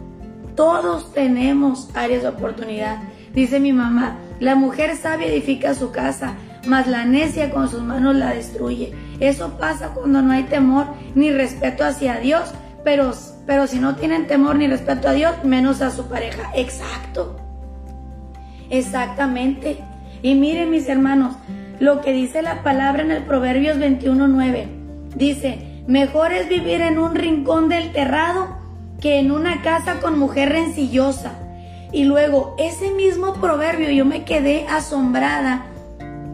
Todos 0.55 1.13
tenemos 1.13 1.89
áreas 1.95 2.21
de 2.23 2.29
oportunidad. 2.29 2.97
Dice 3.33 3.59
mi 3.59 3.73
mamá, 3.73 4.19
la 4.39 4.55
mujer 4.55 4.95
sabia 4.95 5.27
edifica 5.27 5.73
su 5.73 5.91
casa, 5.91 6.35
mas 6.67 6.87
la 6.87 7.05
necia 7.05 7.49
con 7.49 7.69
sus 7.69 7.81
manos 7.81 8.15
la 8.15 8.33
destruye. 8.33 8.93
Eso 9.19 9.57
pasa 9.57 9.89
cuando 9.89 10.21
no 10.21 10.31
hay 10.31 10.43
temor 10.43 10.85
ni 11.15 11.31
respeto 11.31 11.83
hacia 11.83 12.19
Dios, 12.19 12.51
pero, 12.83 13.11
pero 13.47 13.65
si 13.65 13.79
no 13.79 13.95
tienen 13.95 14.27
temor 14.27 14.55
ni 14.55 14.67
respeto 14.67 15.09
a 15.09 15.13
Dios, 15.13 15.33
menos 15.43 15.81
a 15.81 15.89
su 15.89 16.07
pareja. 16.07 16.51
Exacto. 16.55 17.37
Exactamente. 18.69 19.79
Y 20.21 20.35
miren 20.35 20.69
mis 20.69 20.87
hermanos, 20.87 21.35
lo 21.79 22.01
que 22.01 22.13
dice 22.13 22.43
la 22.43 22.61
palabra 22.61 23.01
en 23.01 23.11
el 23.11 23.23
Proverbios 23.23 23.77
21.9. 23.77 24.67
Dice, 25.15 25.83
mejor 25.87 26.31
es 26.31 26.47
vivir 26.47 26.81
en 26.81 26.99
un 26.99 27.15
rincón 27.15 27.69
del 27.69 27.91
terrado 27.91 28.62
que 29.01 29.19
en 29.19 29.31
una 29.31 29.61
casa 29.61 29.99
con 29.99 30.17
mujer 30.17 30.49
rencillosa. 30.49 31.33
Y 31.91 32.05
luego, 32.05 32.55
ese 32.57 32.91
mismo 32.91 33.35
proverbio 33.35 33.91
yo 33.91 34.05
me 34.05 34.23
quedé 34.23 34.65
asombrada 34.67 35.65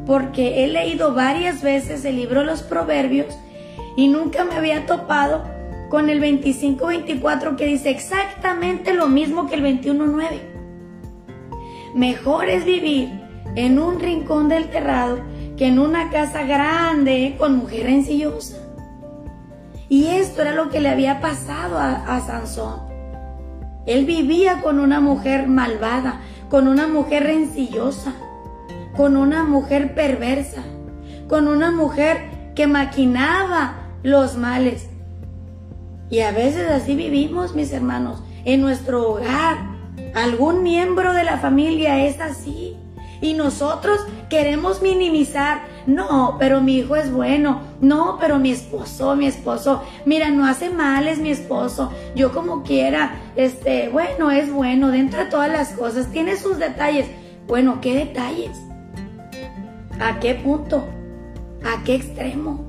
porque 0.05 0.63
he 0.63 0.67
leído 0.67 1.13
varias 1.13 1.61
veces 1.61 2.03
el 2.05 2.15
libro 2.15 2.43
los 2.43 2.63
proverbios 2.63 3.27
y 3.95 4.07
nunca 4.07 4.43
me 4.43 4.55
había 4.55 4.85
topado 4.85 5.43
con 5.89 6.09
el 6.09 6.21
25-24 6.21 7.55
que 7.55 7.65
dice 7.65 7.89
exactamente 7.89 8.93
lo 8.93 9.07
mismo 9.07 9.47
que 9.47 9.55
el 9.55 9.63
21.9. 9.63 10.39
Mejor 11.95 12.47
es 12.47 12.65
vivir 12.65 13.09
en 13.55 13.79
un 13.79 13.99
rincón 13.99 14.47
del 14.49 14.69
terrado 14.69 15.19
que 15.57 15.67
en 15.67 15.79
una 15.79 16.09
casa 16.09 16.43
grande 16.43 17.35
con 17.37 17.57
mujer 17.57 17.87
rencillosa. 17.87 18.58
Y 19.89 20.05
esto 20.05 20.43
era 20.43 20.53
lo 20.53 20.69
que 20.69 20.79
le 20.79 20.89
había 20.89 21.19
pasado 21.19 21.79
a, 21.79 22.21
Sansón. 22.21 22.81
Él 23.87 24.05
vivía 24.05 24.61
con 24.61 24.79
una 24.79 24.99
mujer 24.99 25.47
malvada, 25.47 26.21
con 26.47 26.67
una 26.67 26.87
mujer 26.87 27.23
rencillosa, 27.23 28.13
con 28.95 29.17
una 29.17 29.43
mujer 29.43 29.95
perversa, 29.95 30.61
con 31.27 31.47
una 31.47 31.71
mujer 31.71 32.17
que 32.55 32.67
maquinaba 32.67 33.77
los 34.03 34.37
males. 34.37 34.87
Y 36.11 36.19
a 36.19 36.31
veces 36.31 36.69
así 36.69 36.95
vivimos, 36.95 37.55
mis 37.55 37.71
hermanos, 37.73 38.21
en 38.45 38.61
nuestro 38.61 39.09
hogar. 39.09 39.57
Algún 40.13 40.61
miembro 40.61 41.13
de 41.13 41.23
la 41.23 41.37
familia 41.37 42.05
es 42.05 42.19
así. 42.21 42.77
Y 43.21 43.33
nosotros 43.33 43.99
queremos 44.29 44.81
minimizar. 44.81 45.61
No, 45.85 46.37
pero 46.39 46.61
mi 46.61 46.77
hijo 46.77 46.95
es 46.95 47.11
bueno. 47.11 47.61
No, 47.81 48.17
pero 48.19 48.39
mi 48.39 48.51
esposo, 48.51 49.15
mi 49.15 49.25
esposo, 49.25 49.83
mira, 50.05 50.29
no 50.29 50.45
hace 50.45 50.69
mal, 50.69 51.07
es 51.07 51.19
mi 51.19 51.31
esposo. 51.31 51.91
Yo 52.15 52.31
como 52.31 52.63
quiera, 52.63 53.15
este, 53.35 53.89
bueno, 53.89 54.31
es 54.31 54.51
bueno 54.51 54.89
dentro 54.91 55.23
de 55.23 55.29
todas 55.29 55.49
las 55.49 55.69
cosas. 55.71 56.11
Tiene 56.11 56.37
sus 56.37 56.57
detalles. 56.57 57.07
Bueno, 57.47 57.79
¿qué 57.81 57.95
detalles? 57.95 58.57
¿A 59.99 60.19
qué 60.19 60.35
punto? 60.35 60.87
¿A 61.63 61.83
qué 61.83 61.95
extremo? 61.95 62.63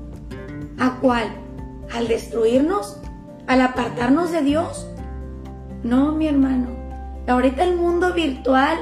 ¿A 0.79 0.97
cuál? 0.99 1.27
¿Al 1.93 2.07
destruirnos? 2.07 2.97
¿Al 3.47 3.61
apartarnos 3.61 4.31
de 4.31 4.41
Dios? 4.41 4.87
No, 5.83 6.11
mi 6.11 6.27
hermano. 6.27 6.67
Ahorita 7.27 7.63
el 7.63 7.75
mundo 7.75 8.13
virtual 8.13 8.77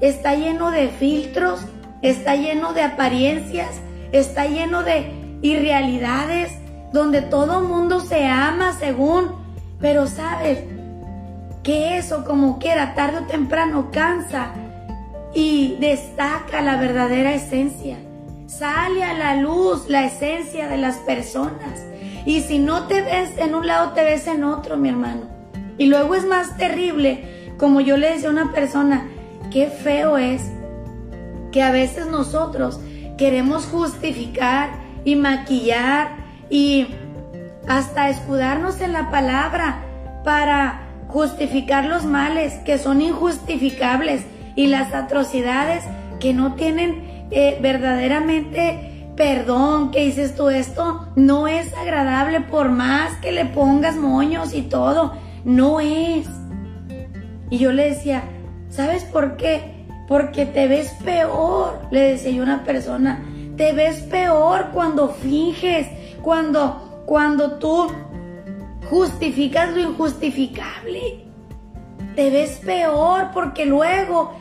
está 0.00 0.34
lleno 0.34 0.70
de 0.70 0.88
filtros, 0.88 1.60
está 2.02 2.36
lleno 2.36 2.72
de 2.72 2.82
apariencias, 2.82 3.80
está 4.12 4.46
lleno 4.46 4.82
de 4.82 5.12
irrealidades, 5.42 6.52
donde 6.92 7.22
todo 7.22 7.62
mundo 7.62 8.00
se 8.00 8.26
ama 8.26 8.72
según, 8.72 9.32
pero 9.80 10.06
sabes 10.06 10.60
que 11.62 11.98
eso 11.98 12.24
como 12.24 12.58
quiera, 12.58 12.94
tarde 12.94 13.18
o 13.18 13.26
temprano 13.26 13.90
cansa 13.92 14.52
y 15.34 15.76
destaca 15.80 16.62
la 16.62 16.76
verdadera 16.76 17.34
esencia. 17.34 17.98
Sale 18.46 19.04
a 19.04 19.12
la 19.12 19.36
luz 19.36 19.88
la 19.88 20.06
esencia 20.06 20.68
de 20.68 20.78
las 20.78 20.96
personas. 20.96 21.84
Y 22.24 22.40
si 22.40 22.58
no 22.58 22.86
te 22.86 23.02
ves 23.02 23.36
en 23.36 23.54
un 23.54 23.66
lado, 23.66 23.92
te 23.92 24.02
ves 24.02 24.26
en 24.26 24.44
otro, 24.44 24.76
mi 24.76 24.88
hermano. 24.88 25.22
Y 25.76 25.86
luego 25.86 26.14
es 26.14 26.26
más 26.26 26.56
terrible, 26.56 27.52
como 27.58 27.80
yo 27.80 27.96
le 27.96 28.10
decía 28.10 28.28
a 28.28 28.32
una 28.32 28.52
persona, 28.52 29.06
qué 29.50 29.68
feo 29.68 30.16
es 30.16 30.42
que 31.52 31.62
a 31.62 31.70
veces 31.70 32.06
nosotros 32.06 32.80
queremos 33.16 33.66
justificar 33.66 34.70
y 35.04 35.16
maquillar 35.16 36.16
y 36.50 36.88
hasta 37.66 38.08
escudarnos 38.08 38.80
en 38.80 38.92
la 38.92 39.10
palabra 39.10 39.82
para 40.24 40.82
justificar 41.08 41.86
los 41.86 42.04
males 42.04 42.54
que 42.64 42.78
son 42.78 43.00
injustificables 43.00 44.24
y 44.56 44.66
las 44.66 44.92
atrocidades 44.92 45.84
que 46.20 46.34
no 46.34 46.54
tienen 46.54 47.26
eh, 47.30 47.58
verdaderamente 47.60 48.88
perdón, 49.18 49.90
que 49.90 50.04
dices 50.04 50.36
tú 50.36 50.48
esto 50.48 51.08
no 51.16 51.48
es 51.48 51.74
agradable 51.74 52.40
por 52.40 52.68
más 52.68 53.16
que 53.16 53.32
le 53.32 53.46
pongas 53.46 53.96
moños 53.96 54.54
y 54.54 54.62
todo, 54.62 55.12
no 55.44 55.80
es. 55.80 56.28
Y 57.50 57.58
yo 57.58 57.72
le 57.72 57.90
decía, 57.90 58.22
¿Sabes 58.78 59.02
por 59.02 59.36
qué? 59.36 59.88
Porque 60.06 60.46
te 60.46 60.68
ves 60.68 60.92
peor, 61.04 61.80
le 61.90 62.12
decía 62.12 62.40
una 62.40 62.62
persona, 62.62 63.24
te 63.56 63.72
ves 63.72 64.02
peor 64.02 64.66
cuando 64.72 65.08
finges, 65.08 65.88
cuando, 66.22 67.02
cuando 67.04 67.58
tú 67.58 67.88
justificas 68.88 69.74
lo 69.74 69.80
injustificable. 69.80 71.24
Te 72.14 72.30
ves 72.30 72.60
peor 72.64 73.32
porque 73.34 73.66
luego, 73.66 74.34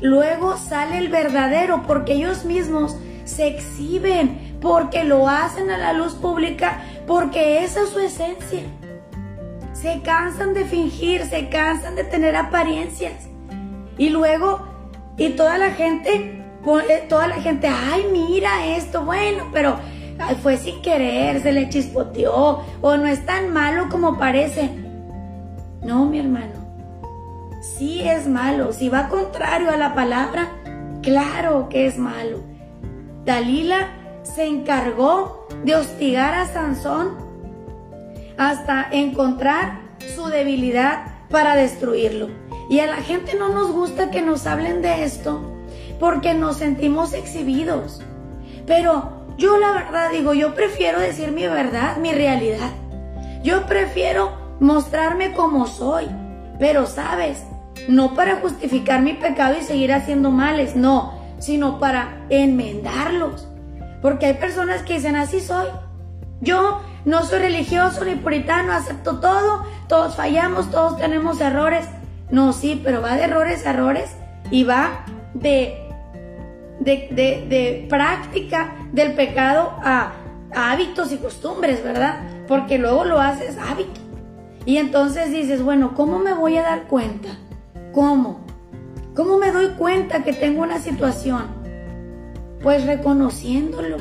luego 0.00 0.56
sale 0.58 0.98
el 0.98 1.08
verdadero, 1.08 1.82
porque 1.84 2.12
ellos 2.12 2.44
mismos 2.44 2.96
se 3.24 3.48
exhiben, 3.48 4.58
porque 4.60 5.02
lo 5.02 5.28
hacen 5.28 5.70
a 5.70 5.78
la 5.78 5.92
luz 5.92 6.14
pública, 6.14 6.84
porque 7.08 7.64
esa 7.64 7.82
es 7.82 7.88
su 7.88 7.98
esencia. 7.98 8.62
Se 9.72 10.02
cansan 10.02 10.54
de 10.54 10.66
fingir, 10.66 11.24
se 11.24 11.48
cansan 11.48 11.96
de 11.96 12.04
tener 12.04 12.36
apariencias. 12.36 13.31
Y 13.98 14.10
luego, 14.10 14.60
y 15.16 15.30
toda 15.30 15.58
la 15.58 15.70
gente, 15.70 16.44
eh, 16.88 17.06
toda 17.08 17.26
la 17.28 17.36
gente, 17.36 17.68
ay, 17.68 18.06
mira 18.12 18.66
esto, 18.66 19.04
bueno, 19.04 19.48
pero 19.52 19.78
fue 20.42 20.56
sin 20.56 20.82
querer, 20.82 21.42
se 21.42 21.52
le 21.52 21.68
chispoteó, 21.68 22.62
o 22.80 22.96
no 22.96 23.06
es 23.06 23.24
tan 23.26 23.52
malo 23.52 23.88
como 23.90 24.18
parece. 24.18 24.70
No, 25.82 26.06
mi 26.06 26.20
hermano, 26.20 26.52
sí 27.60 28.02
es 28.02 28.28
malo. 28.28 28.72
Si 28.72 28.88
va 28.88 29.08
contrario 29.08 29.70
a 29.70 29.76
la 29.76 29.94
palabra, 29.94 30.48
claro 31.02 31.68
que 31.68 31.86
es 31.86 31.98
malo. 31.98 32.38
Dalila 33.24 33.88
se 34.22 34.46
encargó 34.46 35.46
de 35.64 35.74
hostigar 35.74 36.34
a 36.34 36.46
Sansón 36.46 37.16
hasta 38.36 38.88
encontrar 38.90 39.80
su 40.14 40.26
debilidad 40.26 41.04
para 41.28 41.54
destruirlo. 41.56 42.28
Y 42.68 42.80
a 42.80 42.86
la 42.86 42.96
gente 42.96 43.34
no 43.34 43.48
nos 43.48 43.72
gusta 43.72 44.10
que 44.10 44.22
nos 44.22 44.46
hablen 44.46 44.82
de 44.82 45.04
esto 45.04 45.40
porque 45.98 46.34
nos 46.34 46.56
sentimos 46.56 47.12
exhibidos. 47.12 48.02
Pero 48.66 49.24
yo 49.38 49.56
la 49.58 49.72
verdad 49.72 50.10
digo, 50.10 50.34
yo 50.34 50.54
prefiero 50.54 51.00
decir 51.00 51.32
mi 51.32 51.46
verdad, 51.46 51.96
mi 51.98 52.12
realidad. 52.12 52.70
Yo 53.42 53.66
prefiero 53.66 54.32
mostrarme 54.60 55.32
como 55.32 55.66
soy. 55.66 56.08
Pero 56.58 56.86
sabes, 56.86 57.44
no 57.88 58.14
para 58.14 58.36
justificar 58.36 59.00
mi 59.02 59.14
pecado 59.14 59.56
y 59.58 59.62
seguir 59.62 59.92
haciendo 59.92 60.30
males, 60.30 60.76
no, 60.76 61.14
sino 61.38 61.78
para 61.78 62.24
enmendarlos. 62.28 63.48
Porque 64.00 64.26
hay 64.26 64.34
personas 64.34 64.82
que 64.82 64.94
dicen, 64.94 65.16
así 65.16 65.40
soy. 65.40 65.68
Yo 66.40 66.80
no 67.04 67.24
soy 67.24 67.38
religioso 67.38 68.04
ni 68.04 68.16
puritano, 68.16 68.72
acepto 68.72 69.20
todo, 69.20 69.64
todos 69.88 70.16
fallamos, 70.16 70.70
todos 70.70 70.98
tenemos 70.98 71.40
errores. 71.40 71.86
No, 72.32 72.54
sí, 72.54 72.80
pero 72.82 73.02
va 73.02 73.14
de 73.14 73.24
errores 73.24 73.66
a 73.66 73.70
errores 73.70 74.16
y 74.50 74.64
va 74.64 75.04
de, 75.34 75.86
de, 76.80 77.08
de, 77.48 77.86
práctica 77.90 78.74
del 78.90 79.12
pecado 79.12 79.74
a, 79.82 80.12
hábitos 80.54 81.12
y 81.12 81.18
costumbres, 81.18 81.84
¿verdad? 81.84 82.20
Porque 82.48 82.78
luego 82.78 83.04
lo 83.04 83.20
haces 83.20 83.58
hábito. 83.58 84.00
Y 84.64 84.78
entonces 84.78 85.30
dices, 85.30 85.62
bueno, 85.62 85.94
¿cómo 85.94 86.18
me 86.18 86.32
voy 86.32 86.56
a 86.56 86.62
dar 86.62 86.84
cuenta? 86.84 87.28
¿Cómo? 87.92 88.40
¿Cómo 89.14 89.36
me 89.38 89.52
doy 89.52 89.68
cuenta 89.76 90.24
que 90.24 90.32
tengo 90.32 90.62
una 90.62 90.78
situación? 90.78 91.42
Pues 92.62 92.86
reconociéndolo. 92.86 93.98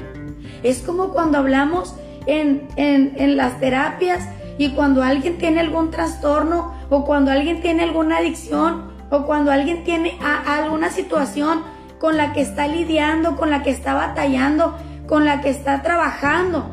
Es 0.64 0.82
como 0.82 1.10
cuando 1.10 1.38
hablamos 1.38 1.96
en, 2.28 2.68
en, 2.78 3.36
las 3.36 3.60
terapias 3.60 4.26
y 4.58 4.70
cuando 4.70 5.04
alguien 5.04 5.38
tiene 5.38 5.60
algún 5.60 5.92
trastorno 5.92 6.74
o 6.92 7.06
cuando 7.06 7.32
alguien 7.32 7.62
tiene 7.62 7.84
alguna 7.84 8.18
adicción 8.18 8.92
o 9.10 9.26
cuando 9.26 9.52
alguien 9.52 9.84
tiene 9.86 10.20
alguna 10.22 10.92
situación 10.92 11.64
con 12.00 12.18
la 12.18 12.34
que 12.34 12.42
está 12.42 12.68
lidiando, 12.68 13.38
con 13.38 13.50
la 13.50 13.64
que 13.64 13.70
está 13.70 13.94
batallando, 13.94 14.76
con 15.08 15.24
la 15.24 15.40
que 15.40 15.50
está 15.50 15.82
trabajando. 15.84 16.70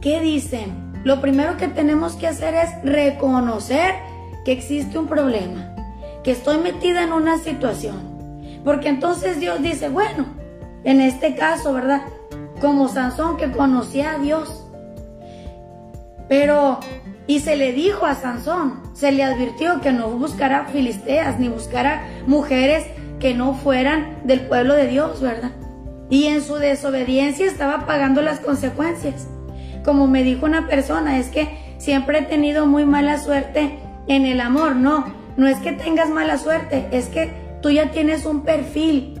¿Qué 0.00 0.20
dicen? 0.20 0.92
Lo 1.02 1.20
primero 1.20 1.56
que 1.56 1.66
tenemos 1.66 2.14
que 2.14 2.28
hacer 2.28 2.54
es 2.54 2.70
reconocer 2.84 3.94
que 4.44 4.52
existe 4.52 4.98
un 4.98 5.08
problema, 5.08 5.74
que 6.22 6.30
estoy 6.30 6.58
metida 6.58 7.02
en 7.02 7.12
una 7.12 7.38
situación. 7.38 7.98
Porque 8.64 8.88
entonces 8.88 9.40
Dios 9.40 9.60
dice, 9.62 9.88
bueno, 9.88 10.26
en 10.84 11.00
este 11.00 11.34
caso, 11.34 11.72
¿verdad? 11.72 12.02
Como 12.60 12.88
Sansón 12.88 13.36
que 13.36 13.50
conocía 13.50 14.12
a 14.12 14.18
Dios. 14.18 14.64
Pero, 16.28 16.78
y 17.30 17.38
se 17.38 17.54
le 17.54 17.72
dijo 17.72 18.06
a 18.06 18.16
Sansón, 18.16 18.80
se 18.92 19.12
le 19.12 19.22
advirtió 19.22 19.80
que 19.80 19.92
no 19.92 20.08
buscara 20.08 20.64
filisteas 20.64 21.38
ni 21.38 21.48
buscara 21.48 22.02
mujeres 22.26 22.84
que 23.20 23.34
no 23.34 23.54
fueran 23.54 24.16
del 24.24 24.40
pueblo 24.40 24.74
de 24.74 24.88
Dios, 24.88 25.20
¿verdad? 25.20 25.52
Y 26.10 26.26
en 26.26 26.42
su 26.42 26.56
desobediencia 26.56 27.46
estaba 27.46 27.86
pagando 27.86 28.20
las 28.20 28.40
consecuencias. 28.40 29.28
Como 29.84 30.08
me 30.08 30.24
dijo 30.24 30.44
una 30.44 30.66
persona, 30.66 31.20
es 31.20 31.28
que 31.28 31.76
siempre 31.78 32.18
he 32.18 32.22
tenido 32.22 32.66
muy 32.66 32.84
mala 32.84 33.16
suerte 33.16 33.78
en 34.08 34.26
el 34.26 34.40
amor, 34.40 34.74
no, 34.74 35.04
no 35.36 35.46
es 35.46 35.58
que 35.58 35.70
tengas 35.70 36.10
mala 36.10 36.36
suerte, 36.36 36.88
es 36.90 37.06
que 37.06 37.30
tú 37.62 37.70
ya 37.70 37.92
tienes 37.92 38.26
un 38.26 38.42
perfil 38.42 39.20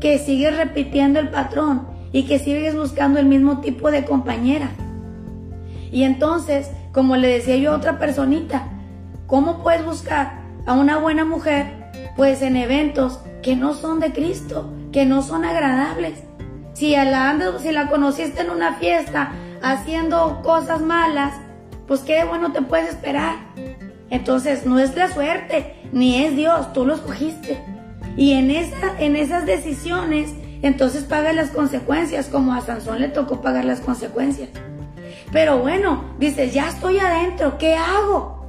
que 0.00 0.18
sigues 0.18 0.56
repitiendo 0.56 1.20
el 1.20 1.28
patrón 1.28 1.86
y 2.10 2.22
que 2.22 2.38
sigues 2.38 2.74
buscando 2.74 3.20
el 3.20 3.26
mismo 3.26 3.60
tipo 3.60 3.90
de 3.90 4.06
compañera. 4.06 4.70
Y 5.92 6.04
entonces, 6.04 6.70
como 6.92 7.16
le 7.16 7.28
decía 7.28 7.56
yo 7.56 7.72
a 7.72 7.76
otra 7.76 7.98
personita, 7.98 8.64
¿cómo 9.26 9.62
puedes 9.62 9.84
buscar 9.84 10.40
a 10.66 10.74
una 10.74 10.98
buena 10.98 11.24
mujer? 11.24 11.90
Pues 12.16 12.42
en 12.42 12.56
eventos 12.56 13.20
que 13.42 13.56
no 13.56 13.74
son 13.74 14.00
de 14.00 14.12
Cristo, 14.12 14.72
que 14.92 15.06
no 15.06 15.22
son 15.22 15.44
agradables. 15.44 16.22
Si 16.74 16.94
la, 16.94 17.36
si 17.60 17.72
la 17.72 17.88
conociste 17.88 18.42
en 18.42 18.50
una 18.50 18.74
fiesta 18.74 19.32
haciendo 19.62 20.40
cosas 20.42 20.80
malas, 20.80 21.34
pues 21.86 22.00
qué 22.00 22.24
bueno 22.24 22.52
te 22.52 22.62
puedes 22.62 22.88
esperar. 22.88 23.36
Entonces 24.10 24.66
no 24.66 24.78
es 24.78 24.96
la 24.96 25.08
suerte, 25.08 25.76
ni 25.92 26.24
es 26.24 26.36
Dios, 26.36 26.72
tú 26.72 26.84
lo 26.84 26.94
escogiste. 26.94 27.58
Y 28.16 28.32
en, 28.32 28.50
esa, 28.50 28.98
en 28.98 29.14
esas 29.14 29.46
decisiones, 29.46 30.34
entonces 30.62 31.04
paga 31.04 31.32
las 31.32 31.50
consecuencias, 31.50 32.26
como 32.26 32.52
a 32.52 32.60
Sansón 32.60 33.00
le 33.00 33.08
tocó 33.08 33.40
pagar 33.40 33.64
las 33.64 33.80
consecuencias. 33.80 34.50
Pero 35.32 35.58
bueno, 35.58 36.04
dices, 36.18 36.52
ya 36.52 36.68
estoy 36.68 36.98
adentro, 36.98 37.58
¿qué 37.58 37.76
hago? 37.76 38.44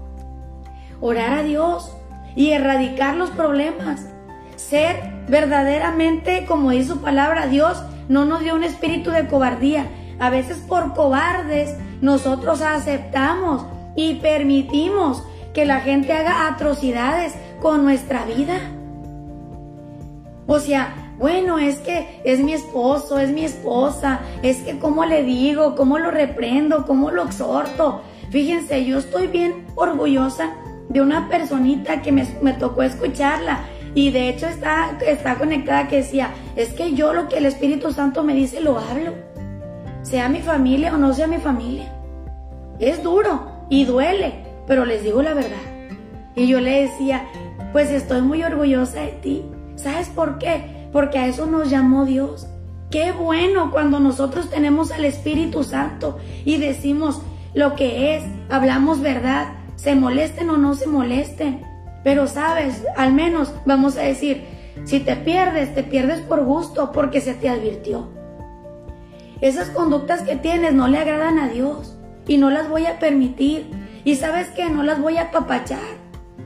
Orar 1.00 1.34
a 1.34 1.44
Dios 1.44 1.96
y 2.36 2.52
erradicar 2.52 3.16
los 3.16 3.30
problemas. 3.32 4.08
Ser 4.56 5.02
verdaderamente, 5.28 6.46
como 6.46 6.72
dice 6.72 6.90
su 6.90 7.02
palabra, 7.02 7.48
Dios 7.48 7.84
no 8.10 8.26
nos 8.26 8.42
dio 8.42 8.56
un 8.56 8.64
espíritu 8.64 9.12
de 9.12 9.28
cobardía. 9.28 9.88
A 10.20 10.30
veces 10.30 10.58
por 10.58 10.94
cobardes 10.94 11.76
nosotros 12.02 12.62
aceptamos 12.62 13.66
y 13.96 14.16
permitimos 14.16 15.24
que 15.54 15.66
la 15.66 15.82
gente 15.82 16.14
haga 16.14 16.48
atrocidades 16.48 17.34
con 17.62 17.84
nuestra 17.84 18.26
vida. 18.26 18.60
O 20.48 20.60
sea, 20.60 21.01
bueno, 21.22 21.60
es 21.60 21.78
que 21.78 22.20
es 22.24 22.40
mi 22.40 22.54
esposo, 22.54 23.20
es 23.20 23.30
mi 23.30 23.46
esposa, 23.46 24.22
es 24.42 24.58
que 24.64 24.80
cómo 24.80 25.06
le 25.06 25.24
digo, 25.24 25.76
cómo 25.76 26.00
lo 26.00 26.10
reprendo, 26.10 26.88
cómo 26.88 27.12
lo 27.12 27.24
exhorto. 27.24 28.02
Fíjense, 28.32 28.84
yo 28.86 28.98
estoy 28.98 29.28
bien 29.28 29.68
orgullosa 29.76 30.56
de 30.90 31.00
una 31.00 31.30
personita 31.30 32.02
que 32.02 32.12
me, 32.12 32.26
tocó 32.54 32.82
escucharla 32.82 33.60
y 33.94 34.10
de 34.10 34.30
hecho 34.30 34.48
está, 34.48 34.98
está 35.06 35.36
conectada 35.36 35.88
que 35.88 35.98
decía, 35.98 36.32
es 36.56 36.74
que 36.74 36.96
yo 36.96 37.14
lo 37.14 37.30
que 37.30 37.38
el 37.38 37.46
Espíritu 37.46 37.94
Santo 37.94 38.24
me 38.24 38.34
dice 38.34 38.60
lo 38.60 38.80
hablo, 38.80 39.14
sea 40.02 40.28
mi 40.28 40.40
familia 40.40 40.96
o 40.96 40.98
no 40.98 41.14
sea 41.14 41.28
mi 41.28 41.38
familia. 41.38 41.94
Es 42.80 43.04
duro 43.04 43.68
y 43.70 43.86
duele, 43.86 44.34
pero 44.66 44.86
les 44.86 45.04
digo 45.04 45.22
la 45.22 45.36
verdad. 45.36 45.62
Y 46.36 46.48
yo 46.48 46.60
le 46.60 46.82
decía, 46.82 47.28
pues 47.74 47.92
estoy 47.92 48.22
muy 48.22 48.42
orgullosa 48.42 49.02
de 49.02 49.12
ti. 49.22 49.46
¿Sabes 49.76 50.10
por 50.10 50.40
qué? 50.40 50.81
Porque 50.92 51.20
a 51.20 51.28
eso 51.28 51.46
nos 51.46 51.70
llamó 51.70 52.06
Dios. 52.06 52.48
Qué 52.90 53.12
bueno 53.12 53.72
cuando 53.72 54.00
nosotros 54.00 54.50
tenemos 54.50 54.92
al 54.92 55.06
Espíritu 55.06 55.64
Santo 55.64 56.18
y 56.44 56.58
decimos 56.58 57.22
lo 57.54 57.76
que 57.76 58.16
es, 58.16 58.24
hablamos 58.50 59.02
verdad, 59.02 59.54
se 59.76 59.96
molesten 59.96 60.50
o 60.50 60.58
no 60.58 60.74
se 60.74 60.88
molesten. 60.88 61.62
Pero 62.04 62.28
sabes, 62.28 62.84
al 62.98 63.14
menos 63.14 63.54
vamos 63.66 63.98
a 63.98 64.02
decir, 64.02 64.44
si 64.84 65.00
te 65.00 65.16
pierdes, 65.16 65.74
te 65.74 65.84
pierdes 65.84 66.20
por 66.22 66.44
gusto 66.44 66.92
porque 66.92 67.22
se 67.22 67.34
te 67.34 67.48
advirtió. 67.48 68.10
Esas 69.40 69.70
conductas 69.70 70.22
que 70.22 70.36
tienes 70.36 70.74
no 70.74 70.88
le 70.88 70.98
agradan 70.98 71.40
a 71.40 71.48
Dios 71.48 71.98
y 72.28 72.38
no 72.38 72.50
las 72.50 72.70
voy 72.70 72.86
a 72.86 73.00
permitir. 73.00 73.70
Y 74.04 74.16
sabes 74.16 74.48
que 74.50 74.70
no 74.70 74.84
las 74.84 75.00
voy 75.00 75.18
a 75.18 75.32
papachar 75.32 76.01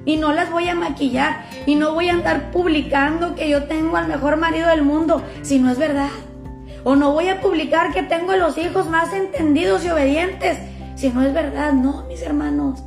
y 0.05 0.17
no 0.17 0.31
las 0.31 0.51
voy 0.51 0.69
a 0.69 0.75
maquillar 0.75 1.45
y 1.65 1.75
no 1.75 1.93
voy 1.93 2.09
a 2.09 2.13
andar 2.13 2.51
publicando 2.51 3.35
que 3.35 3.49
yo 3.49 3.63
tengo 3.65 3.97
al 3.97 4.07
mejor 4.07 4.37
marido 4.37 4.69
del 4.69 4.83
mundo 4.83 5.23
si 5.41 5.59
no 5.59 5.71
es 5.71 5.77
verdad. 5.77 6.09
O 6.83 6.95
no 6.95 7.11
voy 7.11 7.29
a 7.29 7.41
publicar 7.41 7.91
que 7.91 8.03
tengo 8.03 8.31
a 8.31 8.37
los 8.37 8.57
hijos 8.57 8.87
más 8.89 9.11
entendidos 9.13 9.83
y 9.83 9.89
obedientes 9.89 10.57
si 10.95 11.09
no 11.09 11.23
es 11.23 11.33
verdad. 11.33 11.73
No, 11.73 12.05
mis 12.07 12.21
hermanos. 12.21 12.83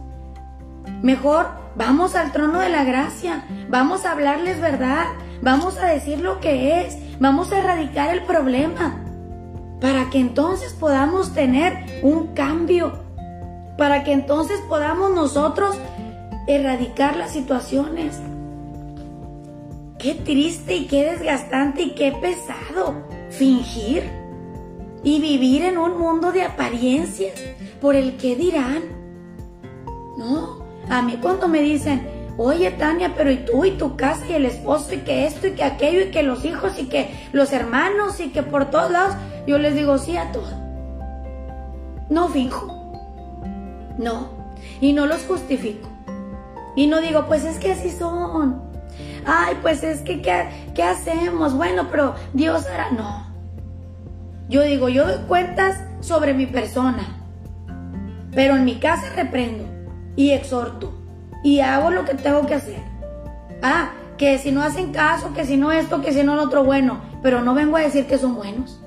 Mejor 1.02 1.46
vamos 1.74 2.14
al 2.14 2.32
trono 2.32 2.60
de 2.60 2.70
la 2.70 2.84
gracia, 2.84 3.44
vamos 3.68 4.04
a 4.04 4.12
hablarles 4.12 4.60
verdad, 4.60 5.06
vamos 5.42 5.78
a 5.78 5.86
decir 5.86 6.20
lo 6.20 6.40
que 6.40 6.82
es, 6.82 6.96
vamos 7.20 7.52
a 7.52 7.58
erradicar 7.58 8.10
el 8.10 8.22
problema 8.22 9.04
para 9.80 10.10
que 10.10 10.18
entonces 10.18 10.72
podamos 10.72 11.34
tener 11.34 12.00
un 12.02 12.34
cambio 12.34 13.08
para 13.78 14.02
que 14.02 14.12
entonces 14.12 14.60
podamos 14.68 15.14
nosotros 15.14 15.78
erradicar 16.48 17.16
las 17.16 17.32
situaciones. 17.32 18.18
Qué 19.98 20.14
triste 20.14 20.76
y 20.76 20.86
qué 20.86 21.04
desgastante 21.04 21.82
y 21.82 21.90
qué 21.90 22.12
pesado 22.12 23.04
fingir 23.30 24.10
y 25.04 25.20
vivir 25.20 25.64
en 25.64 25.76
un 25.76 25.98
mundo 25.98 26.32
de 26.32 26.42
apariencias 26.42 27.34
por 27.80 27.94
el 27.94 28.16
que 28.16 28.34
dirán. 28.34 28.82
No, 30.16 30.64
a 30.88 31.02
mí 31.02 31.18
cuando 31.20 31.48
me 31.48 31.60
dicen, 31.60 32.08
oye 32.38 32.70
Tania, 32.70 33.14
pero 33.14 33.30
y 33.30 33.38
tú 33.38 33.64
y 33.64 33.72
tu 33.72 33.96
casa 33.96 34.24
y 34.28 34.32
el 34.32 34.46
esposo 34.46 34.94
y 34.94 34.98
que 34.98 35.26
esto 35.26 35.48
y 35.48 35.52
que 35.52 35.64
aquello 35.64 36.00
y 36.02 36.10
que 36.10 36.22
los 36.22 36.44
hijos 36.44 36.78
y 36.78 36.86
que 36.86 37.10
los 37.32 37.52
hermanos 37.52 38.20
y 38.20 38.30
que 38.30 38.42
por 38.42 38.70
todos 38.70 38.90
lados, 38.90 39.16
yo 39.46 39.58
les 39.58 39.74
digo 39.74 39.98
sí 39.98 40.16
a 40.16 40.32
todo. 40.32 40.50
No 42.08 42.28
finjo. 42.28 42.74
No. 43.98 44.30
Y 44.80 44.92
no 44.92 45.06
los 45.06 45.24
justifico. 45.24 45.87
Y 46.78 46.86
no 46.86 47.00
digo, 47.00 47.26
pues 47.26 47.44
es 47.44 47.58
que 47.58 47.72
así 47.72 47.90
son. 47.90 48.62
Ay, 49.26 49.56
pues 49.62 49.82
es 49.82 50.02
que, 50.02 50.22
¿qué, 50.22 50.82
hacemos? 50.84 51.56
Bueno, 51.56 51.88
pero 51.90 52.14
Dios 52.34 52.68
hará. 52.68 52.92
No. 52.92 53.26
Yo 54.48 54.62
digo, 54.62 54.88
yo 54.88 55.04
doy 55.04 55.18
cuentas 55.26 55.82
sobre 55.98 56.34
mi 56.34 56.46
persona. 56.46 57.02
Pero 58.32 58.54
en 58.54 58.64
mi 58.64 58.76
casa 58.76 59.12
reprendo 59.16 59.64
y 60.14 60.30
exhorto 60.30 60.92
y 61.42 61.58
hago 61.58 61.90
lo 61.90 62.04
que 62.04 62.14
tengo 62.14 62.46
que 62.46 62.54
hacer. 62.54 62.80
Ah, 63.60 63.90
que 64.16 64.38
si 64.38 64.52
no 64.52 64.62
hacen 64.62 64.92
caso, 64.92 65.34
que 65.34 65.44
si 65.44 65.56
no 65.56 65.72
esto, 65.72 66.00
que 66.00 66.12
si 66.12 66.22
no 66.22 66.36
lo 66.36 66.44
otro, 66.44 66.62
bueno, 66.62 67.00
pero 67.24 67.42
no 67.42 67.54
vengo 67.54 67.76
a 67.76 67.80
decir 67.80 68.06
que 68.06 68.18
son 68.18 68.36
buenos. 68.36 68.80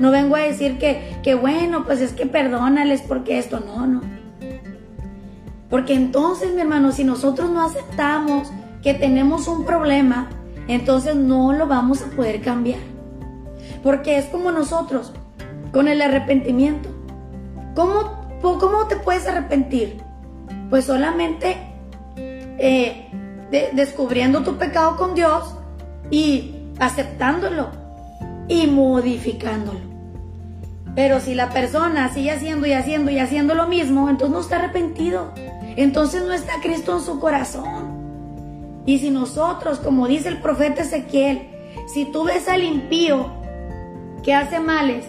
No 0.00 0.10
vengo 0.10 0.34
a 0.34 0.40
decir 0.40 0.76
que, 0.80 1.20
que 1.22 1.36
bueno, 1.36 1.84
pues 1.84 2.00
es 2.00 2.12
que 2.14 2.26
perdónales 2.26 3.00
porque 3.00 3.38
esto, 3.38 3.60
no, 3.60 3.86
no. 3.86 4.17
Porque 5.70 5.94
entonces, 5.94 6.54
mi 6.54 6.60
hermano, 6.60 6.92
si 6.92 7.04
nosotros 7.04 7.50
no 7.50 7.62
aceptamos 7.62 8.50
que 8.82 8.94
tenemos 8.94 9.48
un 9.48 9.64
problema, 9.64 10.30
entonces 10.66 11.14
no 11.14 11.52
lo 11.52 11.66
vamos 11.66 12.02
a 12.02 12.06
poder 12.06 12.40
cambiar. 12.40 12.80
Porque 13.82 14.18
es 14.18 14.26
como 14.26 14.50
nosotros, 14.50 15.12
con 15.72 15.88
el 15.88 16.00
arrepentimiento. 16.00 16.88
¿Cómo, 17.74 18.40
cómo 18.40 18.86
te 18.86 18.96
puedes 18.96 19.26
arrepentir? 19.26 20.00
Pues 20.70 20.86
solamente 20.86 21.56
eh, 22.16 23.08
descubriendo 23.72 24.42
tu 24.42 24.56
pecado 24.56 24.96
con 24.96 25.14
Dios 25.14 25.54
y 26.10 26.54
aceptándolo 26.78 27.68
y 28.48 28.66
modificándolo. 28.66 29.80
Pero 30.94 31.20
si 31.20 31.34
la 31.34 31.50
persona 31.50 32.12
sigue 32.12 32.32
haciendo 32.32 32.66
y 32.66 32.72
haciendo 32.72 33.10
y 33.10 33.18
haciendo 33.18 33.54
lo 33.54 33.68
mismo, 33.68 34.08
entonces 34.08 34.34
no 34.34 34.40
está 34.40 34.56
arrepentido. 34.56 35.32
Entonces 35.78 36.24
no 36.24 36.32
está 36.32 36.54
Cristo 36.60 36.96
en 36.96 37.04
su 37.04 37.20
corazón. 37.20 38.82
Y 38.84 38.98
si 38.98 39.10
nosotros, 39.10 39.78
como 39.78 40.08
dice 40.08 40.28
el 40.28 40.38
profeta 40.38 40.82
Ezequiel, 40.82 41.50
si 41.86 42.04
tú 42.06 42.24
ves 42.24 42.48
al 42.48 42.64
impío 42.64 43.30
que 44.24 44.34
hace 44.34 44.58
males 44.58 45.04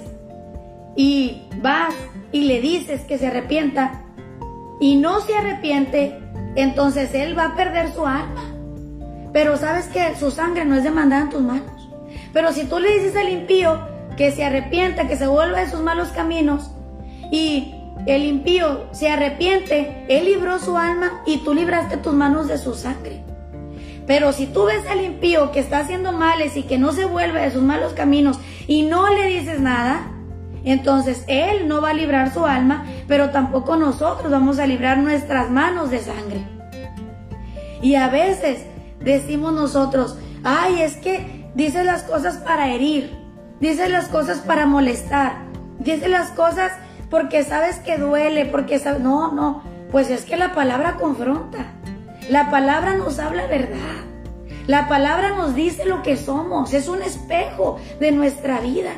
y 0.96 1.42
vas 1.60 1.96
y 2.32 2.42
le 2.42 2.62
dices 2.62 3.02
que 3.02 3.18
se 3.18 3.26
arrepienta 3.26 4.04
y 4.80 4.98
no 4.98 5.22
se 5.22 5.36
arrepiente, 5.36 6.20
entonces 6.56 7.16
él 7.16 7.36
va 7.36 7.46
a 7.46 7.56
perder 7.56 7.92
su 7.92 8.06
alma. 8.06 8.44
Pero 9.34 9.58
sabes 9.58 9.88
que 9.88 10.16
su 10.20 10.30
sangre 10.30 10.66
no 10.66 10.76
es 10.76 10.84
demandada 10.84 11.24
en 11.24 11.30
tus 11.32 11.42
manos. 11.42 11.90
Pero 12.32 12.54
si 12.54 12.66
tú 12.66 12.78
le 12.78 12.94
dices 12.94 13.16
al 13.16 13.30
impío 13.30 13.80
que 14.18 14.32
se 14.32 14.46
arrepienta, 14.46 15.08
que 15.08 15.18
se 15.18 15.26
vuelva 15.26 15.62
de 15.62 15.72
sus 15.72 15.82
malos 15.82 16.10
caminos 16.10 16.70
y 17.32 17.74
el 18.06 18.24
impío 18.24 18.88
se 18.92 19.10
arrepiente, 19.10 20.06
él 20.08 20.26
libró 20.26 20.60
su 20.60 20.78
alma 20.78 21.22
y 21.26 21.40
tú 21.40 21.54
libraste 21.54 21.98
tus 21.98 22.14
manos 22.14 22.48
de 22.48 22.58
su 22.58 22.74
sangre. 22.74 23.24
Pero 24.08 24.34
si 24.34 24.48
tú 24.48 24.66
ves 24.66 24.86
al 24.88 25.02
impío 25.02 25.52
que 25.52 25.60
está 25.60 25.80
haciendo 25.80 26.12
males 26.12 26.58
y 26.58 26.64
que 26.64 26.80
no 26.80 26.92
se 26.94 27.06
vuelve 27.06 27.42
de 27.42 27.52
sus 27.52 27.62
malos 27.62 27.94
caminos 27.94 28.40
y 28.68 28.82
no 28.84 29.08
le 29.14 29.28
dices 29.28 29.60
nada, 29.60 30.12
entonces 30.64 31.24
él 31.28 31.68
no 31.68 31.82
va 31.82 31.92
a 31.92 31.94
librar 31.94 32.34
su 32.34 32.46
alma, 32.46 32.86
pero 33.08 33.30
tampoco 33.30 33.76
nosotros 33.76 34.32
vamos 34.32 34.60
a 34.60 34.66
librar 34.66 34.98
nuestras 34.98 35.52
manos 35.52 35.92
de 35.92 36.00
sangre. 36.00 36.44
Y 37.82 37.96
a 37.96 38.10
veces 38.10 38.66
decimos 39.00 39.54
nosotros, 39.54 40.18
ay, 40.44 40.82
es 40.82 40.98
que 40.98 41.46
dice 41.54 41.84
las 41.84 42.04
cosas 42.04 42.38
para 42.38 42.70
herir, 42.74 43.16
dice 43.60 43.90
las 43.90 44.08
cosas 44.08 44.40
para 44.40 44.66
molestar, 44.66 45.34
dice 45.80 46.10
las 46.10 46.32
cosas 46.32 46.72
porque 47.10 47.44
sabes 47.44 47.78
que 47.78 47.98
duele, 47.98 48.46
porque 48.46 48.80
sabes, 48.80 49.02
no, 49.02 49.32
no, 49.32 49.64
pues 49.92 50.10
es 50.10 50.26
que 50.26 50.38
la 50.38 50.54
palabra 50.54 50.96
confronta. 50.96 51.74
La 52.30 52.52
palabra 52.52 52.96
nos 52.96 53.20
habla 53.20 53.48
verdad. 53.48 53.78
La 54.68 54.88
palabra 54.88 55.36
nos 55.36 55.56
dice 55.56 55.86
lo 55.86 56.04
que 56.04 56.16
somos, 56.16 56.74
es 56.74 56.88
un 56.88 57.02
espejo 57.02 57.80
de 58.00 58.12
nuestra 58.12 58.60
vida. 58.60 58.92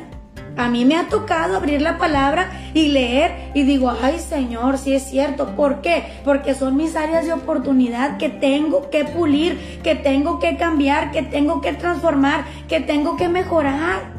A 0.56 0.68
mí 0.68 0.84
me 0.84 0.96
ha 0.96 1.08
tocado 1.08 1.56
abrir 1.56 1.80
la 1.80 1.96
palabra 1.96 2.50
y 2.74 2.88
leer 2.88 3.50
y 3.54 3.62
digo, 3.62 3.90
ay 4.02 4.18
Señor, 4.18 4.76
sí 4.76 4.94
es 4.94 5.04
cierto. 5.04 5.56
¿Por 5.56 5.80
qué? 5.80 6.04
Porque 6.24 6.54
son 6.54 6.76
mis 6.76 6.94
áreas 6.94 7.24
de 7.24 7.32
oportunidad 7.32 8.18
que 8.18 8.28
tengo 8.28 8.90
que 8.90 9.04
pulir, 9.04 9.80
que 9.82 9.94
tengo 9.94 10.38
que 10.40 10.58
cambiar, 10.58 11.10
que 11.10 11.22
tengo 11.22 11.62
que 11.62 11.72
transformar, 11.72 12.44
que 12.68 12.80
tengo 12.80 13.16
que 13.16 13.28
mejorar. 13.28 14.11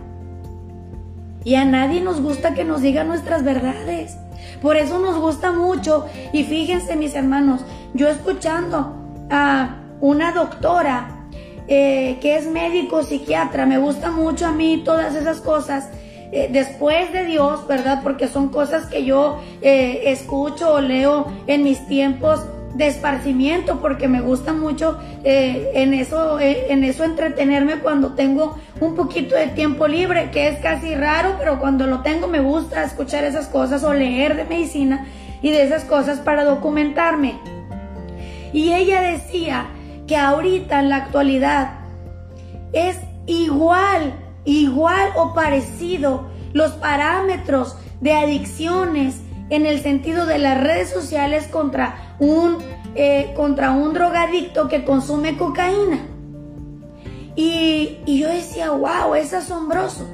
Y 1.43 1.55
a 1.55 1.65
nadie 1.65 2.01
nos 2.01 2.21
gusta 2.21 2.53
que 2.53 2.63
nos 2.63 2.81
digan 2.81 3.07
nuestras 3.07 3.43
verdades. 3.43 4.17
Por 4.61 4.77
eso 4.77 4.99
nos 4.99 5.17
gusta 5.17 5.51
mucho. 5.51 6.05
Y 6.31 6.43
fíjense 6.43 6.95
mis 6.95 7.15
hermanos, 7.15 7.61
yo 7.93 8.07
escuchando 8.09 8.95
a 9.29 9.77
una 9.99 10.31
doctora 10.31 11.27
eh, 11.67 12.17
que 12.21 12.35
es 12.37 12.47
médico 12.47 13.03
psiquiatra, 13.03 13.65
me 13.65 13.77
gusta 13.77 14.11
mucho 14.11 14.47
a 14.47 14.51
mí 14.51 14.81
todas 14.83 15.15
esas 15.15 15.39
cosas. 15.39 15.89
Eh, 16.31 16.49
después 16.51 17.13
de 17.13 17.25
Dios, 17.25 17.67
¿verdad? 17.67 18.01
Porque 18.03 18.27
son 18.27 18.49
cosas 18.49 18.87
que 18.87 19.05
yo 19.05 19.39
eh, 19.61 20.01
escucho 20.05 20.73
o 20.73 20.81
leo 20.81 21.27
en 21.45 21.63
mis 21.63 21.87
tiempos 21.87 22.39
de 22.73 22.87
esparcimiento 22.87 23.79
porque 23.81 24.07
me 24.07 24.21
gusta 24.21 24.53
mucho 24.53 24.97
eh, 25.23 25.71
en 25.75 25.93
eso 25.93 26.39
eh, 26.39 26.67
en 26.69 26.83
eso 26.83 27.03
entretenerme 27.03 27.75
cuando 27.79 28.13
tengo 28.13 28.57
un 28.81 28.95
poquito 28.95 29.35
de 29.35 29.47
tiempo 29.47 29.87
libre 29.87 30.31
que 30.31 30.47
es 30.47 30.59
casi 30.59 30.95
raro 30.95 31.35
pero 31.37 31.59
cuando 31.59 31.85
lo 31.85 32.01
tengo 32.01 32.27
me 32.27 32.39
gusta 32.39 32.83
escuchar 32.83 33.23
esas 33.25 33.47
cosas 33.47 33.83
o 33.83 33.93
leer 33.93 34.35
de 34.35 34.45
medicina 34.45 35.05
y 35.41 35.51
de 35.51 35.63
esas 35.63 35.83
cosas 35.83 36.19
para 36.19 36.45
documentarme. 36.45 37.37
Y 38.53 38.73
ella 38.73 39.01
decía 39.01 39.65
que 40.07 40.15
ahorita 40.15 40.79
en 40.79 40.89
la 40.89 40.97
actualidad 40.97 41.79
es 42.71 42.97
igual 43.25 44.13
igual 44.45 45.09
o 45.15 45.33
parecido 45.33 46.27
los 46.53 46.71
parámetros 46.73 47.77
de 48.01 48.13
adicciones 48.13 49.21
en 49.49 49.65
el 49.65 49.81
sentido 49.81 50.25
de 50.25 50.39
las 50.39 50.59
redes 50.61 50.89
sociales 50.89 51.47
contra 51.47 52.15
un, 52.19 52.57
eh, 52.95 53.33
contra 53.35 53.71
un 53.71 53.93
drogadicto 53.93 54.67
que 54.67 54.83
consume 54.83 55.37
cocaína. 55.37 55.99
Y, 57.35 57.99
y 58.05 58.19
yo 58.19 58.29
decía, 58.29 58.71
wow, 58.71 59.15
es 59.15 59.33
asombroso. 59.33 60.07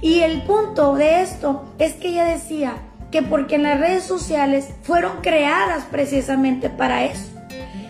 Y 0.00 0.20
el 0.20 0.42
punto 0.42 0.94
de 0.94 1.22
esto 1.22 1.64
es 1.78 1.94
que 1.94 2.08
ella 2.08 2.24
decía 2.24 2.74
que 3.10 3.22
porque 3.22 3.54
en 3.54 3.62
las 3.62 3.78
redes 3.78 4.04
sociales 4.04 4.68
fueron 4.82 5.22
creadas 5.22 5.84
precisamente 5.84 6.68
para 6.68 7.04
eso. 7.04 7.30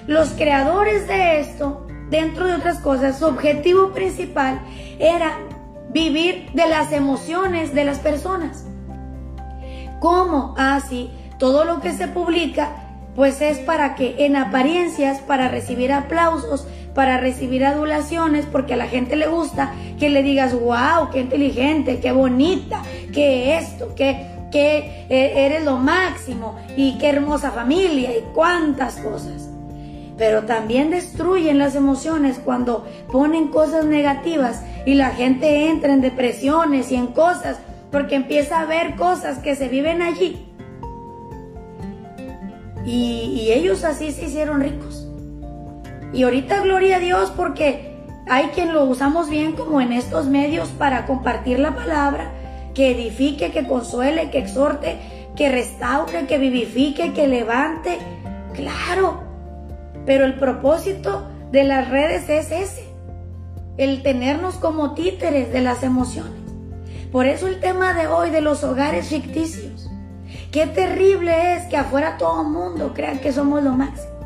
Los 0.06 0.30
creadores 0.30 1.08
de 1.08 1.40
esto, 1.40 1.86
dentro 2.10 2.46
de 2.46 2.54
otras 2.54 2.78
cosas, 2.78 3.18
su 3.18 3.26
objetivo 3.26 3.92
principal 3.92 4.60
era 4.98 5.38
vivir 5.90 6.50
de 6.52 6.68
las 6.68 6.92
emociones 6.92 7.72
de 7.74 7.84
las 7.84 8.00
personas. 8.00 8.66
¿Cómo? 10.04 10.54
Así, 10.58 11.10
ah, 11.10 11.36
todo 11.38 11.64
lo 11.64 11.80
que 11.80 11.92
se 11.92 12.08
publica, 12.08 12.72
pues 13.16 13.40
es 13.40 13.56
para 13.60 13.94
que 13.94 14.26
en 14.26 14.36
apariencias, 14.36 15.20
para 15.20 15.48
recibir 15.48 15.94
aplausos, 15.94 16.66
para 16.94 17.16
recibir 17.16 17.64
adulaciones, 17.64 18.44
porque 18.44 18.74
a 18.74 18.76
la 18.76 18.86
gente 18.86 19.16
le 19.16 19.28
gusta 19.28 19.72
que 19.98 20.10
le 20.10 20.22
digas, 20.22 20.52
wow, 20.52 21.08
qué 21.10 21.20
inteligente, 21.20 22.00
qué 22.00 22.12
bonita, 22.12 22.82
qué 23.14 23.56
esto, 23.56 23.94
qué, 23.96 24.26
que 24.52 25.06
eh, 25.08 25.46
eres 25.46 25.64
lo 25.64 25.78
máximo 25.78 26.58
y 26.76 26.98
qué 26.98 27.08
hermosa 27.08 27.50
familia 27.50 28.10
y 28.14 28.20
cuántas 28.34 28.96
cosas. 28.96 29.48
Pero 30.18 30.42
también 30.42 30.90
destruyen 30.90 31.56
las 31.56 31.76
emociones 31.76 32.38
cuando 32.44 32.84
ponen 33.10 33.48
cosas 33.48 33.86
negativas 33.86 34.62
y 34.84 34.96
la 34.96 35.12
gente 35.12 35.70
entra 35.70 35.94
en 35.94 36.02
depresiones 36.02 36.92
y 36.92 36.96
en 36.96 37.06
cosas 37.06 37.56
porque 37.94 38.16
empieza 38.16 38.60
a 38.60 38.66
ver 38.66 38.96
cosas 38.96 39.38
que 39.38 39.54
se 39.54 39.68
viven 39.68 40.02
allí. 40.02 40.52
Y, 42.84 43.52
ellos 43.52 43.84
así 43.84 44.10
se 44.10 44.24
hicieron 44.24 44.62
ricos. 44.62 45.06
Y 46.12 46.24
ahorita 46.24 46.62
gloria 46.62 46.96
a 46.96 46.98
Dios 46.98 47.30
porque 47.36 47.94
hay 48.28 48.46
quien 48.46 48.72
lo 48.72 48.82
usamos 48.82 49.30
bien 49.30 49.52
como 49.52 49.80
en 49.80 49.92
estos 49.92 50.26
medios 50.26 50.70
para 50.70 51.06
compartir 51.06 51.60
la 51.60 51.76
palabra, 51.76 52.32
que 52.74 52.90
edifique, 52.90 53.52
que 53.52 53.64
consuele, 53.64 54.28
que 54.30 54.38
exhorte, 54.38 54.98
que 55.36 55.52
restaure, 55.52 56.26
que 56.26 56.38
vivifique, 56.38 57.12
que 57.12 57.28
levante. 57.28 57.98
Claro, 58.54 59.22
pero 60.04 60.24
el 60.24 60.34
propósito 60.34 61.28
de 61.52 61.62
las 61.62 61.88
redes 61.88 62.28
es 62.28 62.50
ese, 62.50 62.88
el 63.76 64.02
tenernos 64.02 64.56
como 64.56 64.94
títeres 64.94 65.52
de 65.52 65.60
las 65.60 65.84
emociones. 65.84 66.43
Por 67.14 67.26
eso 67.26 67.46
el 67.46 67.60
tema 67.60 67.94
de 67.94 68.08
hoy 68.08 68.30
de 68.30 68.40
los 68.40 68.64
hogares 68.64 69.06
ficticios. 69.06 69.88
Qué 70.50 70.66
terrible 70.66 71.54
es 71.54 71.62
que 71.66 71.76
afuera 71.76 72.16
todo 72.18 72.42
el 72.42 72.48
mundo 72.48 72.90
crea 72.92 73.20
que 73.20 73.30
somos 73.30 73.62
lo 73.62 73.70
máximo. 73.70 74.18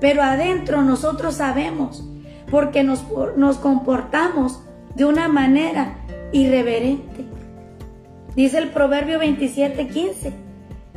Pero 0.00 0.20
adentro 0.20 0.82
nosotros 0.82 1.36
sabemos, 1.36 2.02
porque 2.50 2.82
nos, 2.82 3.04
nos 3.36 3.58
comportamos 3.58 4.64
de 4.96 5.04
una 5.04 5.28
manera 5.28 5.98
irreverente. 6.32 7.24
Dice 8.34 8.58
el 8.58 8.70
Proverbio 8.70 9.20
27:15, 9.20 10.32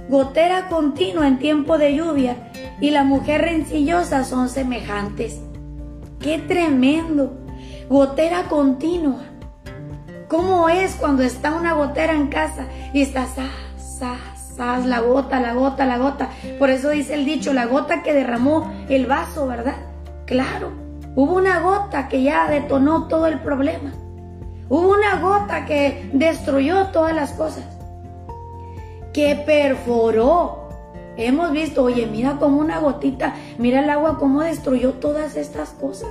gotera 0.10 0.70
continua 0.70 1.28
en 1.28 1.38
tiempo 1.38 1.78
de 1.78 1.94
lluvia 1.94 2.52
y 2.82 2.89
la 2.89 3.04
mujer 3.04 3.41
rencillosa 3.41 4.24
son 4.24 4.50
semejantes. 4.50 5.39
¡Qué 6.20 6.39
tremendo! 6.39 7.32
Gotera 7.89 8.46
continua. 8.50 9.35
¿Cómo 10.28 10.70
es 10.70 10.96
cuando 10.96 11.22
está 11.22 11.54
una 11.54 11.74
gotera 11.74 12.14
en 12.14 12.28
casa 12.28 12.66
y 12.94 13.04
está 13.04 13.28
sas, 13.28 14.56
sas, 14.56 14.86
la 14.86 15.00
gota, 15.00 15.40
la 15.40 15.54
gota, 15.54 15.86
la 15.86 16.00
gota? 16.00 16.30
Por 16.58 16.72
eso 16.72 16.90
dice 16.90 17.14
el 17.14 17.26
dicho, 17.26 17.54
la 17.54 17.66
gota 17.66 18.02
que 18.02 18.14
derramó 18.14 18.74
el 18.90 19.06
vaso, 19.06 19.46
¿verdad? 19.46 19.76
Claro, 20.26 20.72
hubo 21.16 21.36
una 21.36 21.60
gota 21.60 22.08
que 22.08 22.24
ya 22.24 22.50
detonó 22.50 23.08
todo 23.08 23.28
el 23.28 23.40
problema. 23.40 23.94
Hubo 24.68 24.90
una 24.90 25.20
gota 25.22 25.66
que 25.66 26.10
destruyó 26.12 26.88
todas 26.88 27.14
las 27.14 27.34
cosas. 27.34 27.66
Que 29.14 29.36
perforó. 29.36 30.70
Hemos 31.18 31.52
visto, 31.52 31.84
oye, 31.84 32.08
mira 32.08 32.38
como 32.40 32.58
una 32.58 32.80
gotita, 32.80 33.36
mira 33.60 33.82
el 33.82 33.90
agua 33.92 34.18
cómo 34.18 34.42
destruyó 34.42 34.94
todas 34.94 35.36
estas 35.36 35.70
cosas. 35.70 36.10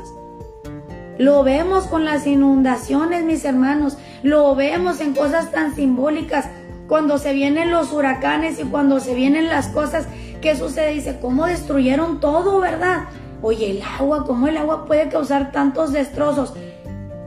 Lo 1.18 1.44
vemos 1.44 1.86
con 1.86 2.04
las 2.04 2.26
inundaciones, 2.26 3.24
mis 3.24 3.44
hermanos. 3.44 3.96
Lo 4.22 4.54
vemos 4.54 5.00
en 5.00 5.14
cosas 5.14 5.52
tan 5.52 5.74
simbólicas. 5.74 6.46
Cuando 6.88 7.18
se 7.18 7.32
vienen 7.32 7.70
los 7.70 7.92
huracanes 7.92 8.58
y 8.58 8.64
cuando 8.64 9.00
se 9.00 9.14
vienen 9.14 9.48
las 9.48 9.68
cosas, 9.68 10.06
¿qué 10.40 10.56
sucede? 10.56 10.92
Dice, 10.92 11.18
¿cómo 11.20 11.46
destruyeron 11.46 12.20
todo, 12.20 12.60
verdad? 12.60 13.04
Oye, 13.42 13.70
el 13.70 13.82
agua, 13.82 14.24
¿cómo 14.26 14.48
el 14.48 14.56
agua 14.56 14.86
puede 14.86 15.08
causar 15.08 15.52
tantos 15.52 15.92
destrozos? 15.92 16.54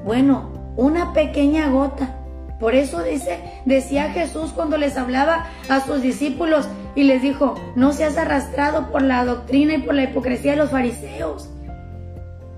Bueno, 0.03 0.73
una 0.75 1.13
pequeña 1.13 1.69
gota. 1.69 2.15
Por 2.59 2.75
eso 2.75 3.03
dice, 3.03 3.39
decía 3.65 4.11
Jesús 4.11 4.51
cuando 4.51 4.77
les 4.77 4.97
hablaba 4.97 5.45
a 5.69 5.79
sus 5.81 6.01
discípulos 6.01 6.67
y 6.95 7.03
les 7.03 7.21
dijo, 7.21 7.55
no 7.75 7.93
seas 7.93 8.17
arrastrado 8.17 8.91
por 8.91 9.03
la 9.03 9.23
doctrina 9.25 9.75
y 9.75 9.81
por 9.83 9.93
la 9.93 10.03
hipocresía 10.03 10.51
de 10.51 10.57
los 10.57 10.71
fariseos. 10.71 11.49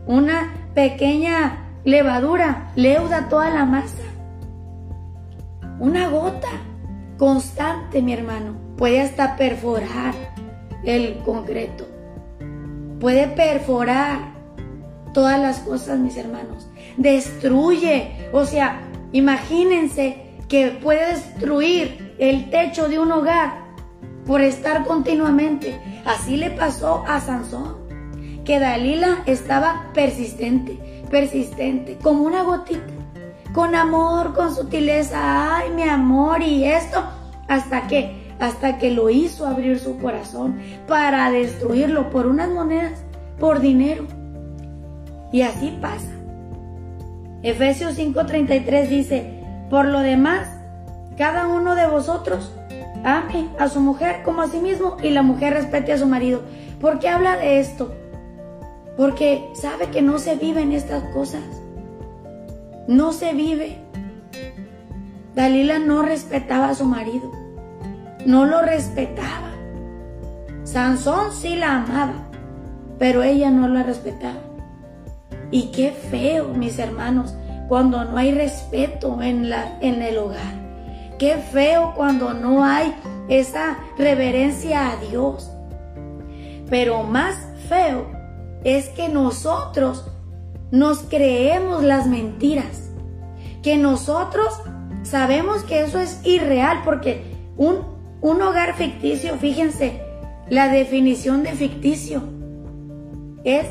Una 0.07 0.53
pequeña 0.79 1.57
levadura 1.83 2.71
leuda 2.77 3.27
toda 3.27 3.49
la 3.49 3.65
masa. 3.65 4.07
Una 5.77 6.07
gota 6.07 6.47
constante, 7.17 8.01
mi 8.01 8.13
hermano, 8.13 8.53
puede 8.77 9.01
hasta 9.01 9.35
perforar 9.35 10.13
el 10.85 11.17
concreto. 11.25 11.85
Puede 13.01 13.27
perforar 13.27 14.19
todas 15.13 15.37
las 15.41 15.59
cosas, 15.59 15.99
mis 15.99 16.15
hermanos. 16.15 16.69
Destruye. 16.95 18.29
O 18.31 18.45
sea, 18.45 18.79
imagínense 19.11 20.37
que 20.47 20.69
puede 20.81 21.07
destruir 21.09 22.15
el 22.19 22.49
techo 22.49 22.87
de 22.87 22.99
un 22.99 23.11
hogar 23.11 23.65
por 24.25 24.39
estar 24.39 24.85
continuamente. 24.85 25.77
Así 26.05 26.37
le 26.37 26.51
pasó 26.51 27.03
a 27.05 27.19
Sansón 27.19 27.78
que 28.49 28.59
Dalila 28.59 29.19
estaba 29.27 29.91
persistente, 29.93 31.03
persistente, 31.11 31.99
como 32.01 32.23
una 32.23 32.41
gotita, 32.41 32.81
con 33.53 33.75
amor, 33.75 34.33
con 34.33 34.55
sutileza, 34.55 35.57
ay 35.57 35.69
mi 35.69 35.83
amor 35.83 36.41
y 36.41 36.63
esto, 36.63 37.03
hasta 37.47 37.85
que, 37.85 38.33
hasta 38.39 38.79
que 38.79 38.89
lo 38.89 39.11
hizo 39.11 39.45
abrir 39.45 39.77
su 39.77 39.99
corazón 39.99 40.57
para 40.87 41.29
destruirlo 41.29 42.09
por 42.09 42.25
unas 42.25 42.49
monedas, 42.49 43.03
por 43.39 43.59
dinero. 43.59 44.07
Y 45.31 45.43
así 45.43 45.77
pasa. 45.79 46.09
Efesios 47.43 47.99
5:33 47.99 48.87
dice, 48.87 49.43
por 49.69 49.85
lo 49.85 49.99
demás, 49.99 50.47
cada 51.19 51.45
uno 51.45 51.75
de 51.75 51.85
vosotros 51.85 52.51
ame 53.03 53.47
a 53.59 53.67
su 53.67 53.79
mujer 53.79 54.23
como 54.25 54.41
a 54.41 54.47
sí 54.47 54.57
mismo 54.57 54.97
y 55.03 55.11
la 55.11 55.21
mujer 55.21 55.53
respete 55.53 55.93
a 55.93 55.99
su 55.99 56.07
marido. 56.07 56.41
¿Por 56.81 56.97
qué 56.97 57.09
habla 57.09 57.37
de 57.37 57.59
esto? 57.59 57.93
Porque 58.99 59.49
sabe 59.53 59.91
que 59.91 60.01
no 60.01 60.19
se 60.19 60.35
vive 60.35 60.61
en 60.61 60.73
estas 60.73 61.01
cosas. 61.13 61.41
No 62.85 63.13
se 63.13 63.31
vive. 63.31 63.77
Dalila 65.33 65.79
no 65.79 66.01
respetaba 66.01 66.67
a 66.67 66.75
su 66.75 66.83
marido. 66.83 67.31
No 68.25 68.43
lo 68.43 68.61
respetaba. 68.61 69.53
Sansón 70.65 71.31
sí 71.31 71.55
la 71.55 71.77
amaba, 71.77 72.27
pero 72.97 73.23
ella 73.23 73.49
no 73.51 73.69
la 73.69 73.83
respetaba. 73.83 74.41
Y 75.49 75.71
qué 75.71 75.91
feo, 75.91 76.49
mis 76.49 76.77
hermanos, 76.77 77.33
cuando 77.69 78.03
no 78.03 78.17
hay 78.17 78.33
respeto 78.33 79.21
en, 79.21 79.49
la, 79.49 79.77
en 79.79 80.01
el 80.01 80.17
hogar. 80.17 81.15
Qué 81.17 81.35
feo 81.35 81.93
cuando 81.95 82.33
no 82.33 82.65
hay 82.65 82.93
esa 83.29 83.77
reverencia 83.97 84.91
a 84.91 84.97
Dios. 84.97 85.49
Pero 86.69 87.03
más 87.03 87.37
feo 87.69 88.18
es 88.63 88.89
que 88.89 89.09
nosotros 89.09 90.05
nos 90.71 90.99
creemos 90.99 91.83
las 91.83 92.07
mentiras, 92.07 92.91
que 93.63 93.77
nosotros 93.77 94.61
sabemos 95.03 95.63
que 95.63 95.81
eso 95.81 95.99
es 95.99 96.19
irreal, 96.25 96.81
porque 96.83 97.23
un, 97.57 97.79
un 98.21 98.41
hogar 98.41 98.75
ficticio, 98.75 99.35
fíjense, 99.37 100.01
la 100.49 100.69
definición 100.69 101.43
de 101.43 101.51
ficticio 101.53 102.23
es 103.43 103.67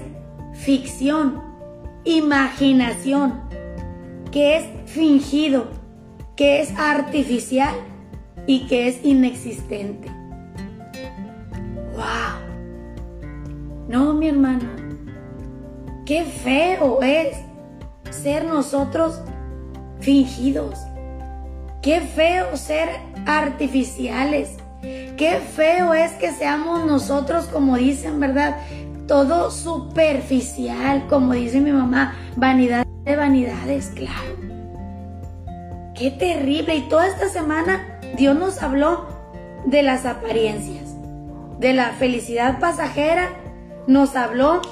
ficción, 0.55 1.43
imaginación, 2.05 3.41
que 4.31 4.57
es 4.57 4.65
fingido, 4.87 5.67
que 6.37 6.61
es 6.61 6.77
artificial 6.79 7.75
y 8.47 8.67
que 8.67 8.89
es 8.89 9.05
inexistente. 9.05 10.09
¡Wow! 11.95 12.49
No, 13.89 14.15
mi 14.15 14.29
hermano. 14.29 14.78
Qué 16.09 16.25
feo 16.25 17.03
es 17.03 17.37
ser 18.09 18.47
nosotros 18.47 19.21
fingidos. 20.01 20.79
Qué 21.83 22.01
feo 22.01 22.57
ser 22.57 22.89
artificiales. 23.27 24.57
Qué 24.81 25.39
feo 25.55 25.93
es 25.93 26.13
que 26.13 26.33
seamos 26.33 26.87
nosotros, 26.87 27.45
como 27.45 27.77
dicen, 27.77 28.21
¿verdad? 28.21 28.57
Todo 29.07 29.51
superficial, 29.51 31.07
como 31.11 31.35
dice 31.35 31.61
mi 31.61 31.73
mamá, 31.73 32.15
vanidad 32.37 32.87
de 33.05 33.15
vanidades, 33.15 33.93
claro. 33.95 34.35
Qué 35.95 36.11
terrible. 36.11 36.75
Y 36.77 36.89
toda 36.89 37.07
esta 37.07 37.29
semana 37.29 38.01
Dios 38.17 38.35
nos 38.35 38.63
habló 38.63 39.05
de 39.67 39.83
las 39.83 40.07
apariencias, 40.07 40.89
de 41.59 41.75
la 41.75 41.91
felicidad 41.91 42.61
pasajera 42.61 43.29
nos 43.87 44.17
habló 44.17 44.63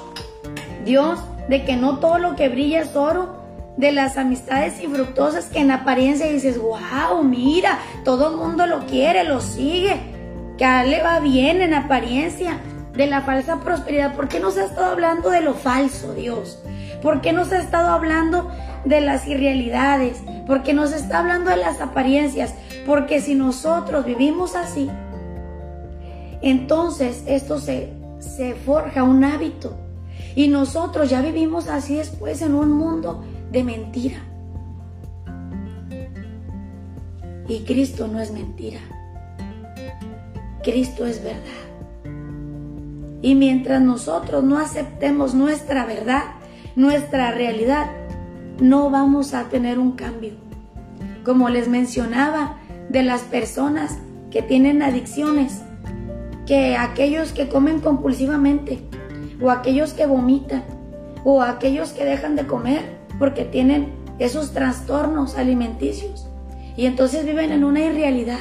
Dios 0.87 1.19
de 1.49 1.63
que 1.65 1.75
no 1.75 1.99
todo 1.99 2.17
lo 2.17 2.35
que 2.35 2.49
brilla 2.49 2.81
es 2.81 2.95
oro, 2.95 3.45
de 3.77 3.91
las 3.91 4.17
amistades 4.17 4.81
infructuosas 4.81 5.45
que 5.45 5.59
en 5.59 5.69
apariencia 5.69 6.25
dices, 6.25 6.59
wow, 6.59 7.23
mira, 7.23 7.77
todo 8.03 8.31
el 8.31 8.37
mundo 8.37 8.65
lo 8.65 8.87
quiere, 8.87 9.23
lo 9.23 9.39
sigue, 9.39 9.97
que 10.57 10.65
a 10.65 10.83
él 10.83 10.89
le 10.89 11.03
va 11.03 11.19
bien 11.19 11.61
en 11.61 11.75
apariencia, 11.75 12.59
de 12.93 13.05
la 13.05 13.21
falsa 13.21 13.59
prosperidad. 13.59 14.15
¿Por 14.15 14.27
qué 14.27 14.39
nos 14.39 14.57
ha 14.57 14.65
estado 14.65 14.87
hablando 14.87 15.29
de 15.29 15.41
lo 15.41 15.53
falso, 15.53 16.15
Dios? 16.15 16.63
¿Por 17.03 17.21
qué 17.21 17.31
nos 17.31 17.51
ha 17.51 17.59
estado 17.59 17.89
hablando 17.89 18.49
de 18.85 19.01
las 19.01 19.27
irrealidades? 19.27 20.23
¿Por 20.47 20.63
qué 20.63 20.73
nos 20.73 20.91
está 20.93 21.19
hablando 21.19 21.51
de 21.51 21.57
las 21.57 21.79
apariencias? 21.79 22.55
Porque 22.87 23.21
si 23.21 23.35
nosotros 23.35 24.03
vivimos 24.03 24.55
así, 24.55 24.89
entonces 26.41 27.23
esto 27.27 27.59
se 27.59 27.93
se 28.19 28.55
forja 28.55 29.03
un 29.03 29.23
hábito. 29.23 29.75
Y 30.37 30.49
nosotros 30.49 31.09
ya 31.09 31.23
vivimos 31.23 31.67
así 31.67 31.95
después 31.95 32.43
en 32.43 32.53
un 32.53 32.71
mundo 32.71 33.23
de 33.51 33.63
mentira. 33.63 34.17
Y 37.47 37.61
Cristo 37.61 38.07
no 38.07 38.19
es 38.19 38.31
mentira. 38.31 38.79
Cristo 40.63 41.07
es 41.07 41.23
verdad. 41.23 41.41
Y 43.23 43.33
mientras 43.33 43.81
nosotros 43.81 44.43
no 44.43 44.59
aceptemos 44.59 45.33
nuestra 45.33 45.87
verdad, 45.87 46.25
nuestra 46.75 47.31
realidad, 47.31 47.87
no 48.61 48.91
vamos 48.91 49.33
a 49.33 49.45
tener 49.45 49.79
un 49.79 49.93
cambio. 49.93 50.33
Como 51.25 51.49
les 51.49 51.67
mencionaba, 51.67 52.57
de 52.89 53.01
las 53.01 53.21
personas 53.23 53.97
que 54.29 54.43
tienen 54.43 54.83
adicciones, 54.83 55.63
que 56.45 56.77
aquellos 56.77 57.31
que 57.31 57.49
comen 57.49 57.79
compulsivamente, 57.79 58.86
o 59.41 59.51
aquellos 59.51 59.93
que 59.93 60.05
vomitan, 60.05 60.63
o 61.23 61.41
aquellos 61.41 61.91
que 61.91 62.05
dejan 62.05 62.35
de 62.35 62.47
comer 62.47 62.97
porque 63.19 63.43
tienen 63.43 63.93
esos 64.19 64.51
trastornos 64.51 65.37
alimenticios 65.37 66.27
y 66.75 66.85
entonces 66.85 67.25
viven 67.25 67.51
en 67.51 67.63
una 67.63 67.81
irrealidad. 67.81 68.39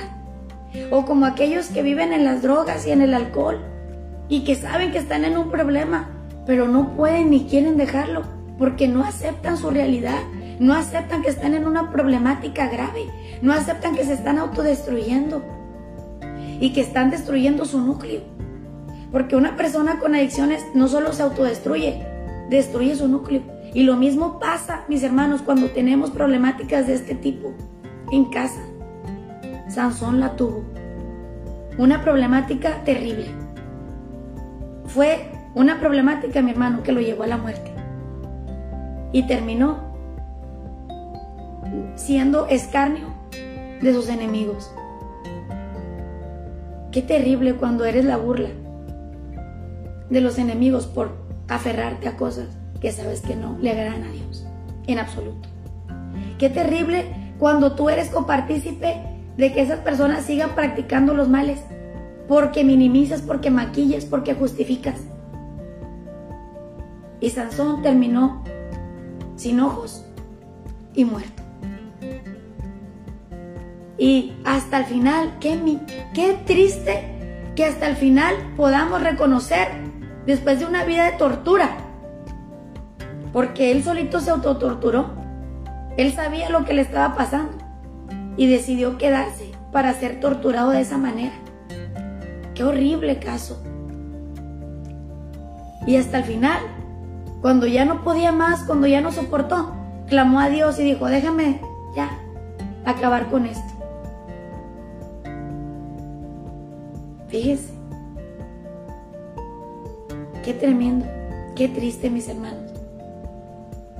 O 0.91 1.05
como 1.05 1.27
aquellos 1.27 1.69
que 1.69 1.83
viven 1.83 2.13
en 2.13 2.25
las 2.25 2.43
drogas 2.43 2.87
y 2.87 2.91
en 2.91 3.01
el 3.01 3.15
alcohol 3.15 3.59
y 4.29 4.45
que 4.45 4.55
saben 4.55 4.93
que 4.93 4.99
están 4.99 5.25
en 5.25 5.39
un 5.39 5.51
problema, 5.51 6.11
pero 6.45 6.69
no 6.69 6.95
pueden 6.97 7.31
ni 7.31 7.47
quieren 7.47 7.77
dejarlo 7.77 8.23
porque 8.59 8.89
no 8.89 9.05
aceptan 9.05 9.57
su 9.57 9.71
realidad, 9.71 10.21
no 10.59 10.75
aceptan 10.75 11.23
que 11.23 11.31
están 11.31 11.55
en 11.55 11.67
una 11.67 11.91
problemática 11.91 12.69
grave, 12.69 13.07
no 13.43 13.53
aceptan 13.53 13.95
que 13.95 14.05
se 14.05 14.15
están 14.15 14.39
autodestruyendo 14.39 15.43
y 16.61 16.73
que 16.73 16.81
están 16.83 17.11
destruyendo 17.11 17.65
su 17.65 17.81
núcleo. 17.81 18.36
Porque 19.16 19.35
una 19.35 19.57
persona 19.57 19.98
con 19.98 20.14
adicciones 20.14 20.62
no 20.74 20.88
solo 20.88 21.14
se 21.14 21.22
autodestruye, 21.22 22.07
destruye 22.50 22.94
su 22.96 23.09
núcleo. 23.09 23.40
Y 23.72 23.85
lo 23.85 23.96
mismo 23.96 24.38
pasa, 24.38 24.85
mis 24.88 25.02
hermanos, 25.02 25.40
cuando 25.40 25.70
tenemos 25.70 26.11
problemáticas 26.11 26.87
de 26.87 26.96
este 26.96 27.14
tipo 27.14 27.55
en 28.12 28.26
casa. 28.26 28.61
Sansón 29.68 30.20
la 30.20 30.37
tuvo. 30.37 30.64
Una 31.79 32.02
problemática 32.02 32.85
terrible. 32.85 33.29
Fue 34.85 35.31
una 35.55 35.81
problemática, 35.81 36.42
mi 36.42 36.50
hermano, 36.50 36.83
que 36.83 36.92
lo 36.92 37.00
llevó 37.00 37.22
a 37.22 37.29
la 37.29 37.38
muerte. 37.38 37.72
Y 39.12 39.26
terminó 39.26 39.79
siendo 41.94 42.48
escarnio 42.48 43.14
de 43.81 43.94
sus 43.94 44.11
enemigos. 44.11 44.70
Qué 46.92 47.00
terrible 47.00 47.55
cuando 47.55 47.87
eres 47.87 48.05
la 48.05 48.18
burla 48.18 48.50
de 50.11 50.21
los 50.21 50.38
enemigos 50.38 50.87
por 50.87 51.11
aferrarte 51.49 52.09
a 52.09 52.16
cosas 52.16 52.49
que 52.81 52.92
sabes 52.92 53.21
que 53.21 53.37
no 53.37 53.57
le 53.59 53.71
agradan 53.71 54.05
a 54.05 54.11
Dios, 54.11 54.47
en 54.87 54.99
absoluto. 54.99 55.49
Qué 56.38 56.51
terrible 56.51 57.05
cuando 57.38 57.73
tú 57.73 57.88
eres 57.88 58.09
copartícipe 58.11 59.03
de 59.37 59.53
que 59.53 59.62
esas 59.62 59.81
personas 59.81 60.25
sigan 60.25 60.55
practicando 60.55 61.14
los 61.14 61.29
males, 61.29 61.61
porque 62.29 62.64
minimizas, 62.64 63.23
porque 63.23 63.51
maquillas, 63.51 64.05
porque 64.05 64.35
justificas. 64.35 65.01
Y 67.21 67.31
Sansón 67.31 67.83
terminó 67.83 68.42
sin 69.37 69.61
ojos 69.61 70.05
y 70.95 71.05
muerto. 71.05 71.42
Y 73.99 74.35
hasta 74.45 74.79
el 74.79 74.85
final, 74.85 75.38
qué, 75.40 75.59
qué 76.12 76.38
triste 76.45 77.16
que 77.55 77.64
hasta 77.64 77.88
el 77.88 77.97
final 77.97 78.35
podamos 78.57 79.03
reconocer, 79.03 79.69
después 80.27 80.59
de 80.59 80.67
una 80.67 80.85
vida 80.85 81.05
de 81.05 81.17
tortura, 81.17 81.77
porque 83.33 83.71
él 83.71 83.85
solito 83.85 84.21
se 84.21 84.31
autotorturó, 84.31 85.11
él 85.97 86.12
sabía 86.12 86.51
lo 86.51 86.65
que 86.65 86.75
le 86.75 86.83
estaba 86.83 87.15
pasando 87.15 87.57
y 88.37 88.47
decidió 88.49 88.99
quedarse 88.99 89.53
para 89.73 89.95
ser 89.95 90.21
torturado 90.21 90.71
de 90.71 90.81
esa 90.81 90.99
manera. 90.99 91.35
Qué 92.55 92.65
horrible 92.65 93.19
caso. 93.19 93.62
Y 95.87 95.97
hasta 95.97 96.19
el 96.19 96.25
final, 96.25 96.59
cuando 97.41 97.67
ya 97.67 97.85
no 97.85 98.03
podía 98.03 98.33
más, 98.33 98.65
cuando 98.65 98.87
ya 98.87 99.01
no 99.01 99.12
soportó, 99.12 99.73
clamó 100.09 100.41
a 100.41 100.49
Dios 100.49 100.79
y 100.79 100.85
dijo, 100.85 101.07
déjame 101.07 101.61
ya 101.95 102.11
acabar 102.85 103.29
con 103.29 103.47
esto. 103.47 103.73
Fíjese. 107.29 107.76
Qué 110.47 110.55
tremendo, 110.55 111.05
qué 111.57 111.67
triste 111.67 112.09
mis 112.09 112.29
hermanos. 112.29 112.71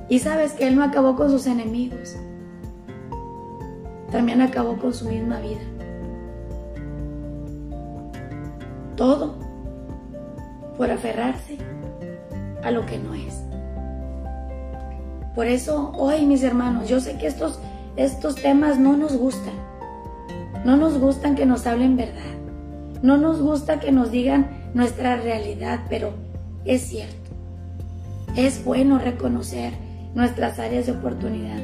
Y 0.07 0.19
sabes 0.19 0.53
que 0.53 0.65
Él 0.65 0.77
no 0.77 0.83
acabó 0.85 1.17
con 1.17 1.29
sus 1.29 1.45
enemigos. 1.45 2.15
También 4.11 4.41
acabó 4.41 4.77
con 4.77 4.93
su 4.93 5.09
misma 5.09 5.41
vida. 5.41 5.59
Todo 8.95 9.35
por 10.77 10.89
aferrarse 10.89 11.57
a 12.63 12.71
lo 12.71 12.85
que 12.85 12.97
no 12.97 13.13
es. 13.13 13.43
Por 15.35 15.47
eso 15.47 15.91
hoy, 15.97 16.25
mis 16.25 16.43
hermanos, 16.43 16.87
yo 16.87 17.01
sé 17.01 17.17
que 17.17 17.27
estos, 17.27 17.59
estos 17.97 18.35
temas 18.35 18.79
no 18.79 18.95
nos 18.95 19.17
gustan. 19.17 19.53
No 20.63 20.77
nos 20.77 20.97
gustan 20.97 21.35
que 21.35 21.45
nos 21.45 21.67
hablen 21.67 21.97
verdad. 21.97 22.37
No 23.01 23.17
nos 23.17 23.41
gusta 23.41 23.81
que 23.81 23.91
nos 23.91 24.11
digan 24.11 24.71
nuestra 24.73 25.17
realidad, 25.17 25.81
pero 25.89 26.13
es 26.67 26.81
cierto. 26.83 27.31
Es 28.35 28.63
bueno 28.63 28.99
reconocer 28.99 29.73
nuestras 30.13 30.59
áreas 30.59 30.85
de 30.85 30.91
oportunidad. 30.91 31.61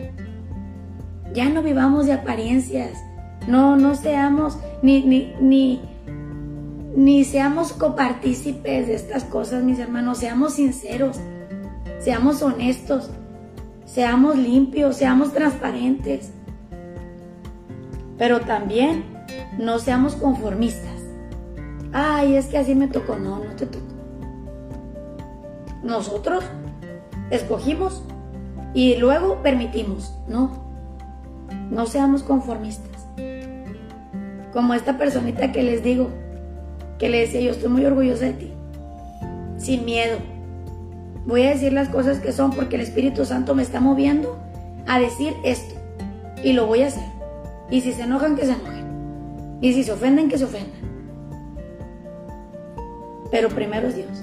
Ya 1.34 1.50
no 1.50 1.62
vivamos 1.62 2.06
de 2.06 2.14
apariencias, 2.14 2.92
no, 3.48 3.76
no 3.76 3.96
seamos 3.96 4.58
ni, 4.82 5.02
ni, 5.02 5.34
ni, 5.42 5.82
ni 6.96 7.24
seamos 7.24 7.74
copartícipes 7.74 8.88
de 8.88 8.96
estas 8.96 9.24
cosas, 9.24 9.64
mis 9.64 9.80
hermanos, 9.80 10.20
seamos 10.20 10.54
sinceros, 10.54 11.20
seamos 12.00 12.42
honestos, 12.42 13.10
seamos 13.86 14.38
limpios, 14.38 14.98
seamos 14.98 15.34
transparentes, 15.34 16.32
pero 18.18 18.42
también 18.42 19.04
no 19.58 19.80
seamos 19.80 20.16
conformistas. 20.16 21.02
Ay, 21.92 22.36
es 22.36 22.48
que 22.48 22.58
así 22.58 22.76
me 22.76 22.88
tocó, 22.88 23.18
no, 23.18 23.44
no 23.44 23.56
te 23.56 23.66
tocó. 23.66 23.93
Nosotros 25.84 26.44
escogimos 27.30 28.04
y 28.74 28.96
luego 28.96 29.42
permitimos. 29.44 30.14
No, 30.28 30.52
no 31.70 31.86
seamos 31.86 32.24
conformistas. 32.24 33.06
Como 34.54 34.74
esta 34.74 34.98
personita 34.98 35.52
que 35.52 35.64
les 35.64 35.84
digo, 35.84 36.10
que 37.00 37.10
le 37.10 37.20
decía, 37.20 37.42
yo 37.42 37.52
estoy 37.52 37.70
muy 37.70 37.86
orgullosa 37.86 38.26
de 38.26 38.34
ti, 38.34 38.54
sin 39.58 39.84
miedo. 39.84 40.18
Voy 41.26 41.44
a 41.44 41.50
decir 41.50 41.74
las 41.74 41.90
cosas 41.90 42.20
que 42.20 42.32
son 42.32 42.52
porque 42.52 42.76
el 42.76 42.82
Espíritu 42.82 43.26
Santo 43.26 43.56
me 43.56 43.64
está 43.64 43.80
moviendo 43.80 44.38
a 44.88 45.00
decir 45.00 45.34
esto. 45.44 45.76
Y 46.44 46.54
lo 46.54 46.68
voy 46.68 46.84
a 46.84 46.88
hacer. 46.88 47.04
Y 47.70 47.82
si 47.82 47.94
se 47.94 48.04
enojan, 48.04 48.36
que 48.36 48.46
se 48.46 48.52
enojen. 48.54 49.58
Y 49.62 49.74
si 49.74 49.84
se 49.84 49.94
ofenden, 49.94 50.30
que 50.30 50.38
se 50.38 50.46
ofendan. 50.46 50.82
Pero 53.32 53.50
primero 53.50 53.88
es 53.88 53.96
Dios. 53.96 54.22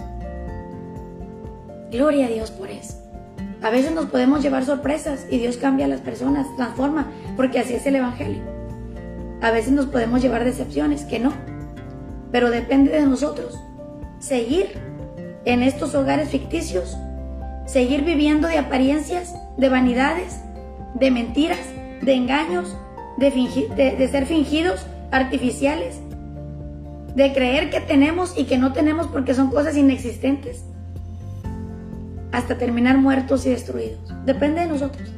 Gloria 1.90 2.26
a 2.26 2.28
Dios 2.28 2.52
por 2.52 2.70
eso. 2.70 2.94
A 3.62 3.70
veces 3.70 3.92
nos 3.92 4.06
podemos 4.06 4.42
llevar 4.42 4.64
sorpresas 4.64 5.26
y 5.28 5.38
Dios 5.38 5.56
cambia 5.56 5.86
a 5.86 5.88
las 5.88 6.00
personas, 6.00 6.46
transforma, 6.56 7.10
porque 7.36 7.58
así 7.58 7.74
es 7.74 7.84
el 7.84 7.96
Evangelio. 7.96 8.42
A 9.42 9.50
veces 9.50 9.72
nos 9.72 9.86
podemos 9.86 10.22
llevar 10.22 10.44
decepciones, 10.44 11.04
que 11.04 11.18
no. 11.18 11.32
Pero 12.30 12.50
depende 12.50 12.92
de 12.92 13.06
nosotros. 13.06 13.58
Seguir 14.20 14.68
en 15.44 15.62
estos 15.62 15.94
hogares 15.96 16.28
ficticios, 16.28 16.96
seguir 17.66 18.04
viviendo 18.04 18.46
de 18.46 18.58
apariencias, 18.58 19.34
de 19.56 19.68
vanidades, 19.68 20.40
de 20.94 21.10
mentiras, 21.10 21.58
de 22.02 22.14
engaños, 22.14 22.76
de, 23.18 23.30
de 23.98 24.08
ser 24.08 24.26
fingidos, 24.26 24.86
artificiales, 25.10 25.98
de 27.16 27.32
creer 27.32 27.68
que 27.70 27.80
tenemos 27.80 28.38
y 28.38 28.44
que 28.44 28.58
no 28.58 28.72
tenemos 28.72 29.08
porque 29.08 29.34
son 29.34 29.50
cosas 29.50 29.76
inexistentes 29.76 30.64
hasta 32.32 32.58
terminar 32.58 32.98
muertos 32.98 33.46
y 33.46 33.50
destruidos. 33.50 34.00
Depende 34.24 34.60
de 34.60 34.68
nosotros. 34.68 35.08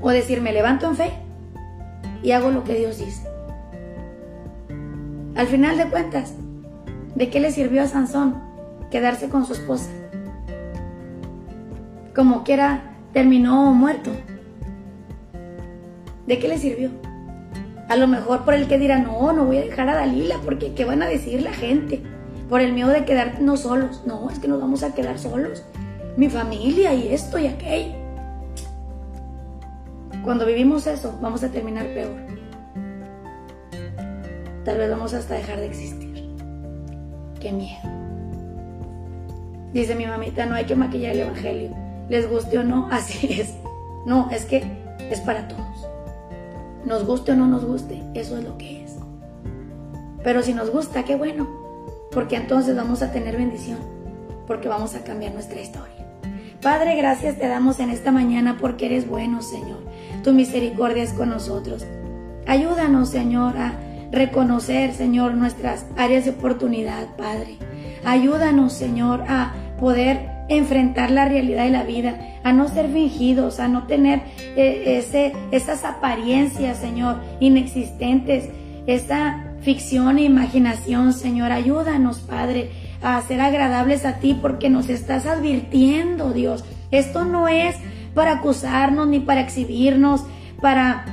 O 0.00 0.10
decir, 0.10 0.40
me 0.40 0.52
levanto 0.52 0.86
en 0.88 0.96
fe 0.96 1.12
y 2.22 2.32
hago 2.32 2.50
lo 2.50 2.64
que 2.64 2.74
Dios 2.74 2.98
dice. 2.98 3.26
Al 5.34 5.46
final 5.46 5.78
de 5.78 5.86
cuentas, 5.86 6.34
¿de 7.14 7.30
qué 7.30 7.40
le 7.40 7.50
sirvió 7.50 7.82
a 7.82 7.86
Sansón 7.86 8.36
quedarse 8.90 9.28
con 9.28 9.46
su 9.46 9.54
esposa? 9.54 9.88
Como 12.14 12.44
quiera, 12.44 12.94
terminó 13.12 13.72
muerto. 13.72 14.10
¿De 16.26 16.38
qué 16.38 16.48
le 16.48 16.58
sirvió? 16.58 16.90
A 17.88 17.96
lo 17.96 18.06
mejor 18.06 18.44
por 18.44 18.54
el 18.54 18.68
que 18.68 18.78
dirá, 18.78 18.98
no, 18.98 19.32
no 19.32 19.44
voy 19.44 19.58
a 19.58 19.62
dejar 19.62 19.88
a 19.88 19.94
Dalila, 19.94 20.36
porque 20.44 20.74
¿qué 20.74 20.84
van 20.84 21.02
a 21.02 21.06
decir 21.06 21.42
la 21.42 21.52
gente? 21.52 22.02
Por 22.48 22.60
el 22.60 22.72
miedo 22.72 22.90
de 22.90 23.04
quedarnos 23.04 23.60
solos. 23.60 24.02
No, 24.06 24.28
es 24.30 24.38
que 24.38 24.48
nos 24.48 24.60
vamos 24.60 24.82
a 24.82 24.94
quedar 24.94 25.18
solos 25.18 25.62
mi 26.16 26.28
familia 26.28 26.94
y 26.94 27.12
esto 27.12 27.38
y 27.38 27.46
aquello. 27.46 27.94
Cuando 30.24 30.46
vivimos 30.46 30.86
eso, 30.86 31.18
vamos 31.20 31.42
a 31.42 31.48
terminar 31.48 31.86
peor. 31.86 32.14
Tal 34.64 34.78
vez 34.78 34.90
vamos 34.90 35.14
hasta 35.14 35.34
dejar 35.34 35.58
de 35.58 35.66
existir. 35.66 36.12
Qué 37.40 37.50
miedo. 37.50 37.80
Dice 39.72 39.94
mi 39.94 40.06
mamita, 40.06 40.46
no 40.46 40.54
hay 40.54 40.64
que 40.64 40.76
maquillar 40.76 41.12
el 41.12 41.20
Evangelio. 41.20 41.70
Les 42.08 42.30
guste 42.30 42.58
o 42.58 42.62
no, 42.62 42.88
así 42.92 43.40
es. 43.40 43.54
No, 44.06 44.30
es 44.30 44.44
que 44.44 44.62
es 45.10 45.20
para 45.20 45.48
todos. 45.48 45.88
Nos 46.84 47.04
guste 47.04 47.32
o 47.32 47.36
no 47.36 47.46
nos 47.46 47.64
guste, 47.64 48.02
eso 48.14 48.36
es 48.36 48.44
lo 48.44 48.58
que 48.58 48.84
es. 48.84 48.96
Pero 50.22 50.42
si 50.42 50.52
nos 50.52 50.70
gusta, 50.70 51.04
qué 51.04 51.16
bueno, 51.16 51.48
porque 52.12 52.36
entonces 52.36 52.76
vamos 52.76 53.02
a 53.02 53.12
tener 53.12 53.36
bendición, 53.36 53.78
porque 54.46 54.68
vamos 54.68 54.94
a 54.94 55.02
cambiar 55.02 55.32
nuestra 55.32 55.60
historia. 55.60 56.01
Padre, 56.62 56.94
gracias 56.94 57.38
te 57.38 57.48
damos 57.48 57.80
en 57.80 57.90
esta 57.90 58.12
mañana 58.12 58.56
porque 58.60 58.86
eres 58.86 59.08
bueno, 59.08 59.42
Señor. 59.42 59.80
Tu 60.22 60.32
misericordia 60.32 61.02
es 61.02 61.12
con 61.12 61.30
nosotros. 61.30 61.84
Ayúdanos, 62.46 63.08
Señor, 63.08 63.58
a 63.58 63.80
reconocer, 64.12 64.94
Señor, 64.94 65.34
nuestras 65.34 65.86
áreas 65.96 66.24
de 66.24 66.30
oportunidad, 66.30 67.16
Padre. 67.16 67.56
Ayúdanos, 68.04 68.74
Señor, 68.74 69.24
a 69.26 69.54
poder 69.80 70.30
enfrentar 70.48 71.10
la 71.10 71.24
realidad 71.24 71.64
de 71.64 71.70
la 71.70 71.82
vida, 71.82 72.38
a 72.44 72.52
no 72.52 72.68
ser 72.68 72.88
fingidos, 72.92 73.58
a 73.58 73.66
no 73.66 73.88
tener 73.88 74.22
eh, 74.54 74.98
ese, 74.98 75.32
esas 75.50 75.84
apariencias, 75.84 76.78
Señor, 76.78 77.16
inexistentes, 77.40 78.48
esa 78.86 79.52
ficción 79.62 80.18
e 80.18 80.24
imaginación, 80.24 81.12
Señor. 81.12 81.50
Ayúdanos, 81.50 82.20
Padre, 82.20 82.70
a 83.02 83.20
ser 83.22 83.40
agradables 83.40 84.04
a 84.04 84.18
ti 84.18 84.38
porque 84.40 84.70
nos 84.70 84.88
estás 84.88 85.26
advirtiendo, 85.26 86.32
Dios. 86.32 86.64
Esto 86.90 87.24
no 87.24 87.48
es 87.48 87.76
para 88.14 88.32
acusarnos 88.32 89.08
ni 89.08 89.20
para 89.20 89.40
exhibirnos, 89.40 90.24
para 90.60 91.04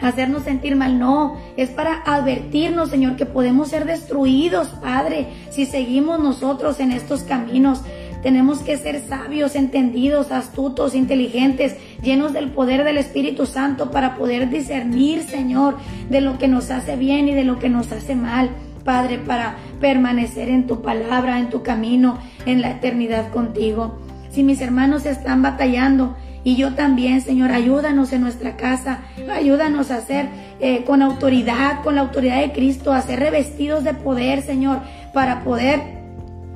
hacernos 0.00 0.42
sentir 0.42 0.76
mal, 0.76 0.98
no, 0.98 1.36
es 1.56 1.70
para 1.70 2.02
advertirnos, 2.04 2.90
Señor, 2.90 3.16
que 3.16 3.26
podemos 3.26 3.68
ser 3.68 3.84
destruidos, 3.84 4.68
Padre, 4.68 5.28
si 5.50 5.66
seguimos 5.66 6.20
nosotros 6.20 6.80
en 6.80 6.92
estos 6.92 7.22
caminos. 7.22 7.82
Tenemos 8.22 8.60
que 8.60 8.76
ser 8.76 9.02
sabios, 9.06 9.54
entendidos, 9.54 10.32
astutos, 10.32 10.94
inteligentes, 10.94 11.76
llenos 12.02 12.32
del 12.32 12.50
poder 12.50 12.82
del 12.82 12.98
Espíritu 12.98 13.46
Santo 13.46 13.90
para 13.90 14.16
poder 14.16 14.50
discernir, 14.50 15.22
Señor, 15.22 15.76
de 16.10 16.20
lo 16.20 16.38
que 16.38 16.48
nos 16.48 16.70
hace 16.70 16.96
bien 16.96 17.28
y 17.28 17.34
de 17.34 17.44
lo 17.44 17.58
que 17.58 17.68
nos 17.68 17.92
hace 17.92 18.16
mal. 18.16 18.50
Padre, 18.86 19.18
para 19.18 19.56
permanecer 19.80 20.48
en 20.48 20.66
tu 20.66 20.80
palabra, 20.80 21.38
en 21.38 21.50
tu 21.50 21.62
camino, 21.62 22.18
en 22.46 22.62
la 22.62 22.70
eternidad 22.70 23.30
contigo. 23.30 23.98
Si 24.30 24.42
mis 24.42 24.62
hermanos 24.62 25.04
están 25.04 25.42
batallando, 25.42 26.16
y 26.44 26.54
yo 26.54 26.74
también, 26.74 27.20
Señor, 27.20 27.50
ayúdanos 27.50 28.12
en 28.12 28.20
nuestra 28.20 28.56
casa, 28.56 29.00
ayúdanos 29.30 29.90
a 29.90 30.00
ser 30.00 30.28
eh, 30.60 30.84
con 30.84 31.02
autoridad, 31.02 31.82
con 31.82 31.96
la 31.96 32.02
autoridad 32.02 32.40
de 32.40 32.52
Cristo, 32.52 32.92
a 32.92 33.02
ser 33.02 33.18
revestidos 33.18 33.82
de 33.82 33.94
poder, 33.94 34.42
Señor, 34.42 34.78
para 35.12 35.42
poder 35.42 35.80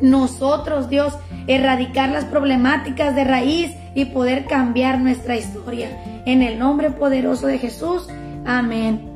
nosotros, 0.01 0.89
Dios, 0.89 1.19
erradicar 1.49 2.11
las 2.11 2.25
problemáticas 2.25 3.17
de 3.17 3.25
raíz 3.25 3.73
y 3.97 4.05
poder 4.07 4.47
cambiar 4.47 5.01
nuestra 5.01 5.37
historia. 5.37 5.89
En 6.25 6.43
el 6.43 6.61
nombre 6.61 6.91
poderoso 6.91 7.49
de 7.49 7.59
Jesús. 7.59 8.07
Amén. 8.47 9.10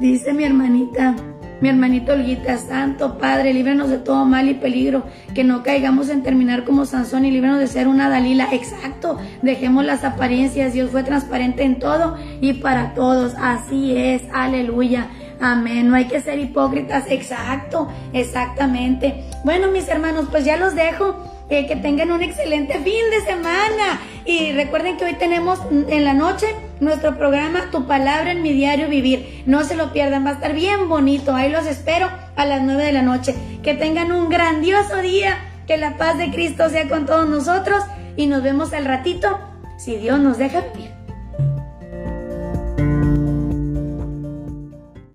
Dice 0.00 0.32
mi 0.32 0.42
hermanita, 0.42 1.14
mi 1.60 1.68
hermanito 1.68 2.14
Olguita, 2.14 2.58
Santo 2.58 3.16
Padre, 3.16 3.54
líbranos 3.54 3.88
de 3.88 3.98
todo 3.98 4.24
mal 4.24 4.48
y 4.48 4.54
peligro, 4.54 5.04
que 5.34 5.44
no 5.44 5.62
caigamos 5.62 6.08
en 6.08 6.24
terminar 6.24 6.64
como 6.64 6.84
Sansón 6.84 7.24
y 7.24 7.30
líbranos 7.30 7.60
de 7.60 7.68
ser 7.68 7.86
una 7.86 8.08
Dalila. 8.08 8.48
Exacto, 8.52 9.18
dejemos 9.42 9.84
las 9.84 10.02
apariencias, 10.02 10.72
Dios 10.72 10.90
fue 10.90 11.04
transparente 11.04 11.62
en 11.62 11.78
todo 11.78 12.16
y 12.40 12.54
para 12.54 12.92
todos, 12.94 13.34
así 13.38 13.96
es, 13.96 14.22
aleluya. 14.32 15.06
Amén, 15.40 15.88
no 15.88 15.94
hay 15.94 16.06
que 16.06 16.20
ser 16.20 16.40
hipócritas, 16.40 17.04
exacto, 17.08 17.88
exactamente. 18.12 19.24
Bueno, 19.44 19.70
mis 19.70 19.88
hermanos, 19.88 20.26
pues 20.30 20.44
ya 20.44 20.56
los 20.56 20.74
dejo. 20.74 21.33
Que 21.48 21.76
tengan 21.76 22.10
un 22.10 22.22
excelente 22.22 22.74
fin 22.80 23.10
de 23.10 23.20
semana. 23.26 24.00
Y 24.24 24.52
recuerden 24.52 24.96
que 24.96 25.04
hoy 25.04 25.14
tenemos 25.14 25.60
en 25.70 26.04
la 26.04 26.14
noche 26.14 26.46
nuestro 26.80 27.16
programa 27.16 27.70
Tu 27.70 27.86
palabra 27.86 28.32
en 28.32 28.42
mi 28.42 28.52
diario 28.52 28.88
vivir. 28.88 29.42
No 29.46 29.62
se 29.64 29.76
lo 29.76 29.92
pierdan, 29.92 30.24
va 30.24 30.30
a 30.30 30.34
estar 30.34 30.54
bien 30.54 30.88
bonito. 30.88 31.34
Ahí 31.34 31.50
los 31.50 31.66
espero 31.66 32.08
a 32.34 32.46
las 32.46 32.62
9 32.62 32.84
de 32.84 32.92
la 32.92 33.02
noche. 33.02 33.34
Que 33.62 33.74
tengan 33.74 34.12
un 34.12 34.28
grandioso 34.28 35.02
día. 35.02 35.38
Que 35.66 35.76
la 35.76 35.96
paz 35.96 36.18
de 36.18 36.30
Cristo 36.30 36.68
sea 36.70 36.88
con 36.88 37.06
todos 37.06 37.28
nosotros. 37.28 37.84
Y 38.16 38.26
nos 38.26 38.42
vemos 38.42 38.72
al 38.72 38.84
ratito, 38.84 39.38
si 39.76 39.96
Dios 39.96 40.20
nos 40.20 40.38
deja 40.38 40.60
vivir. 40.72 40.93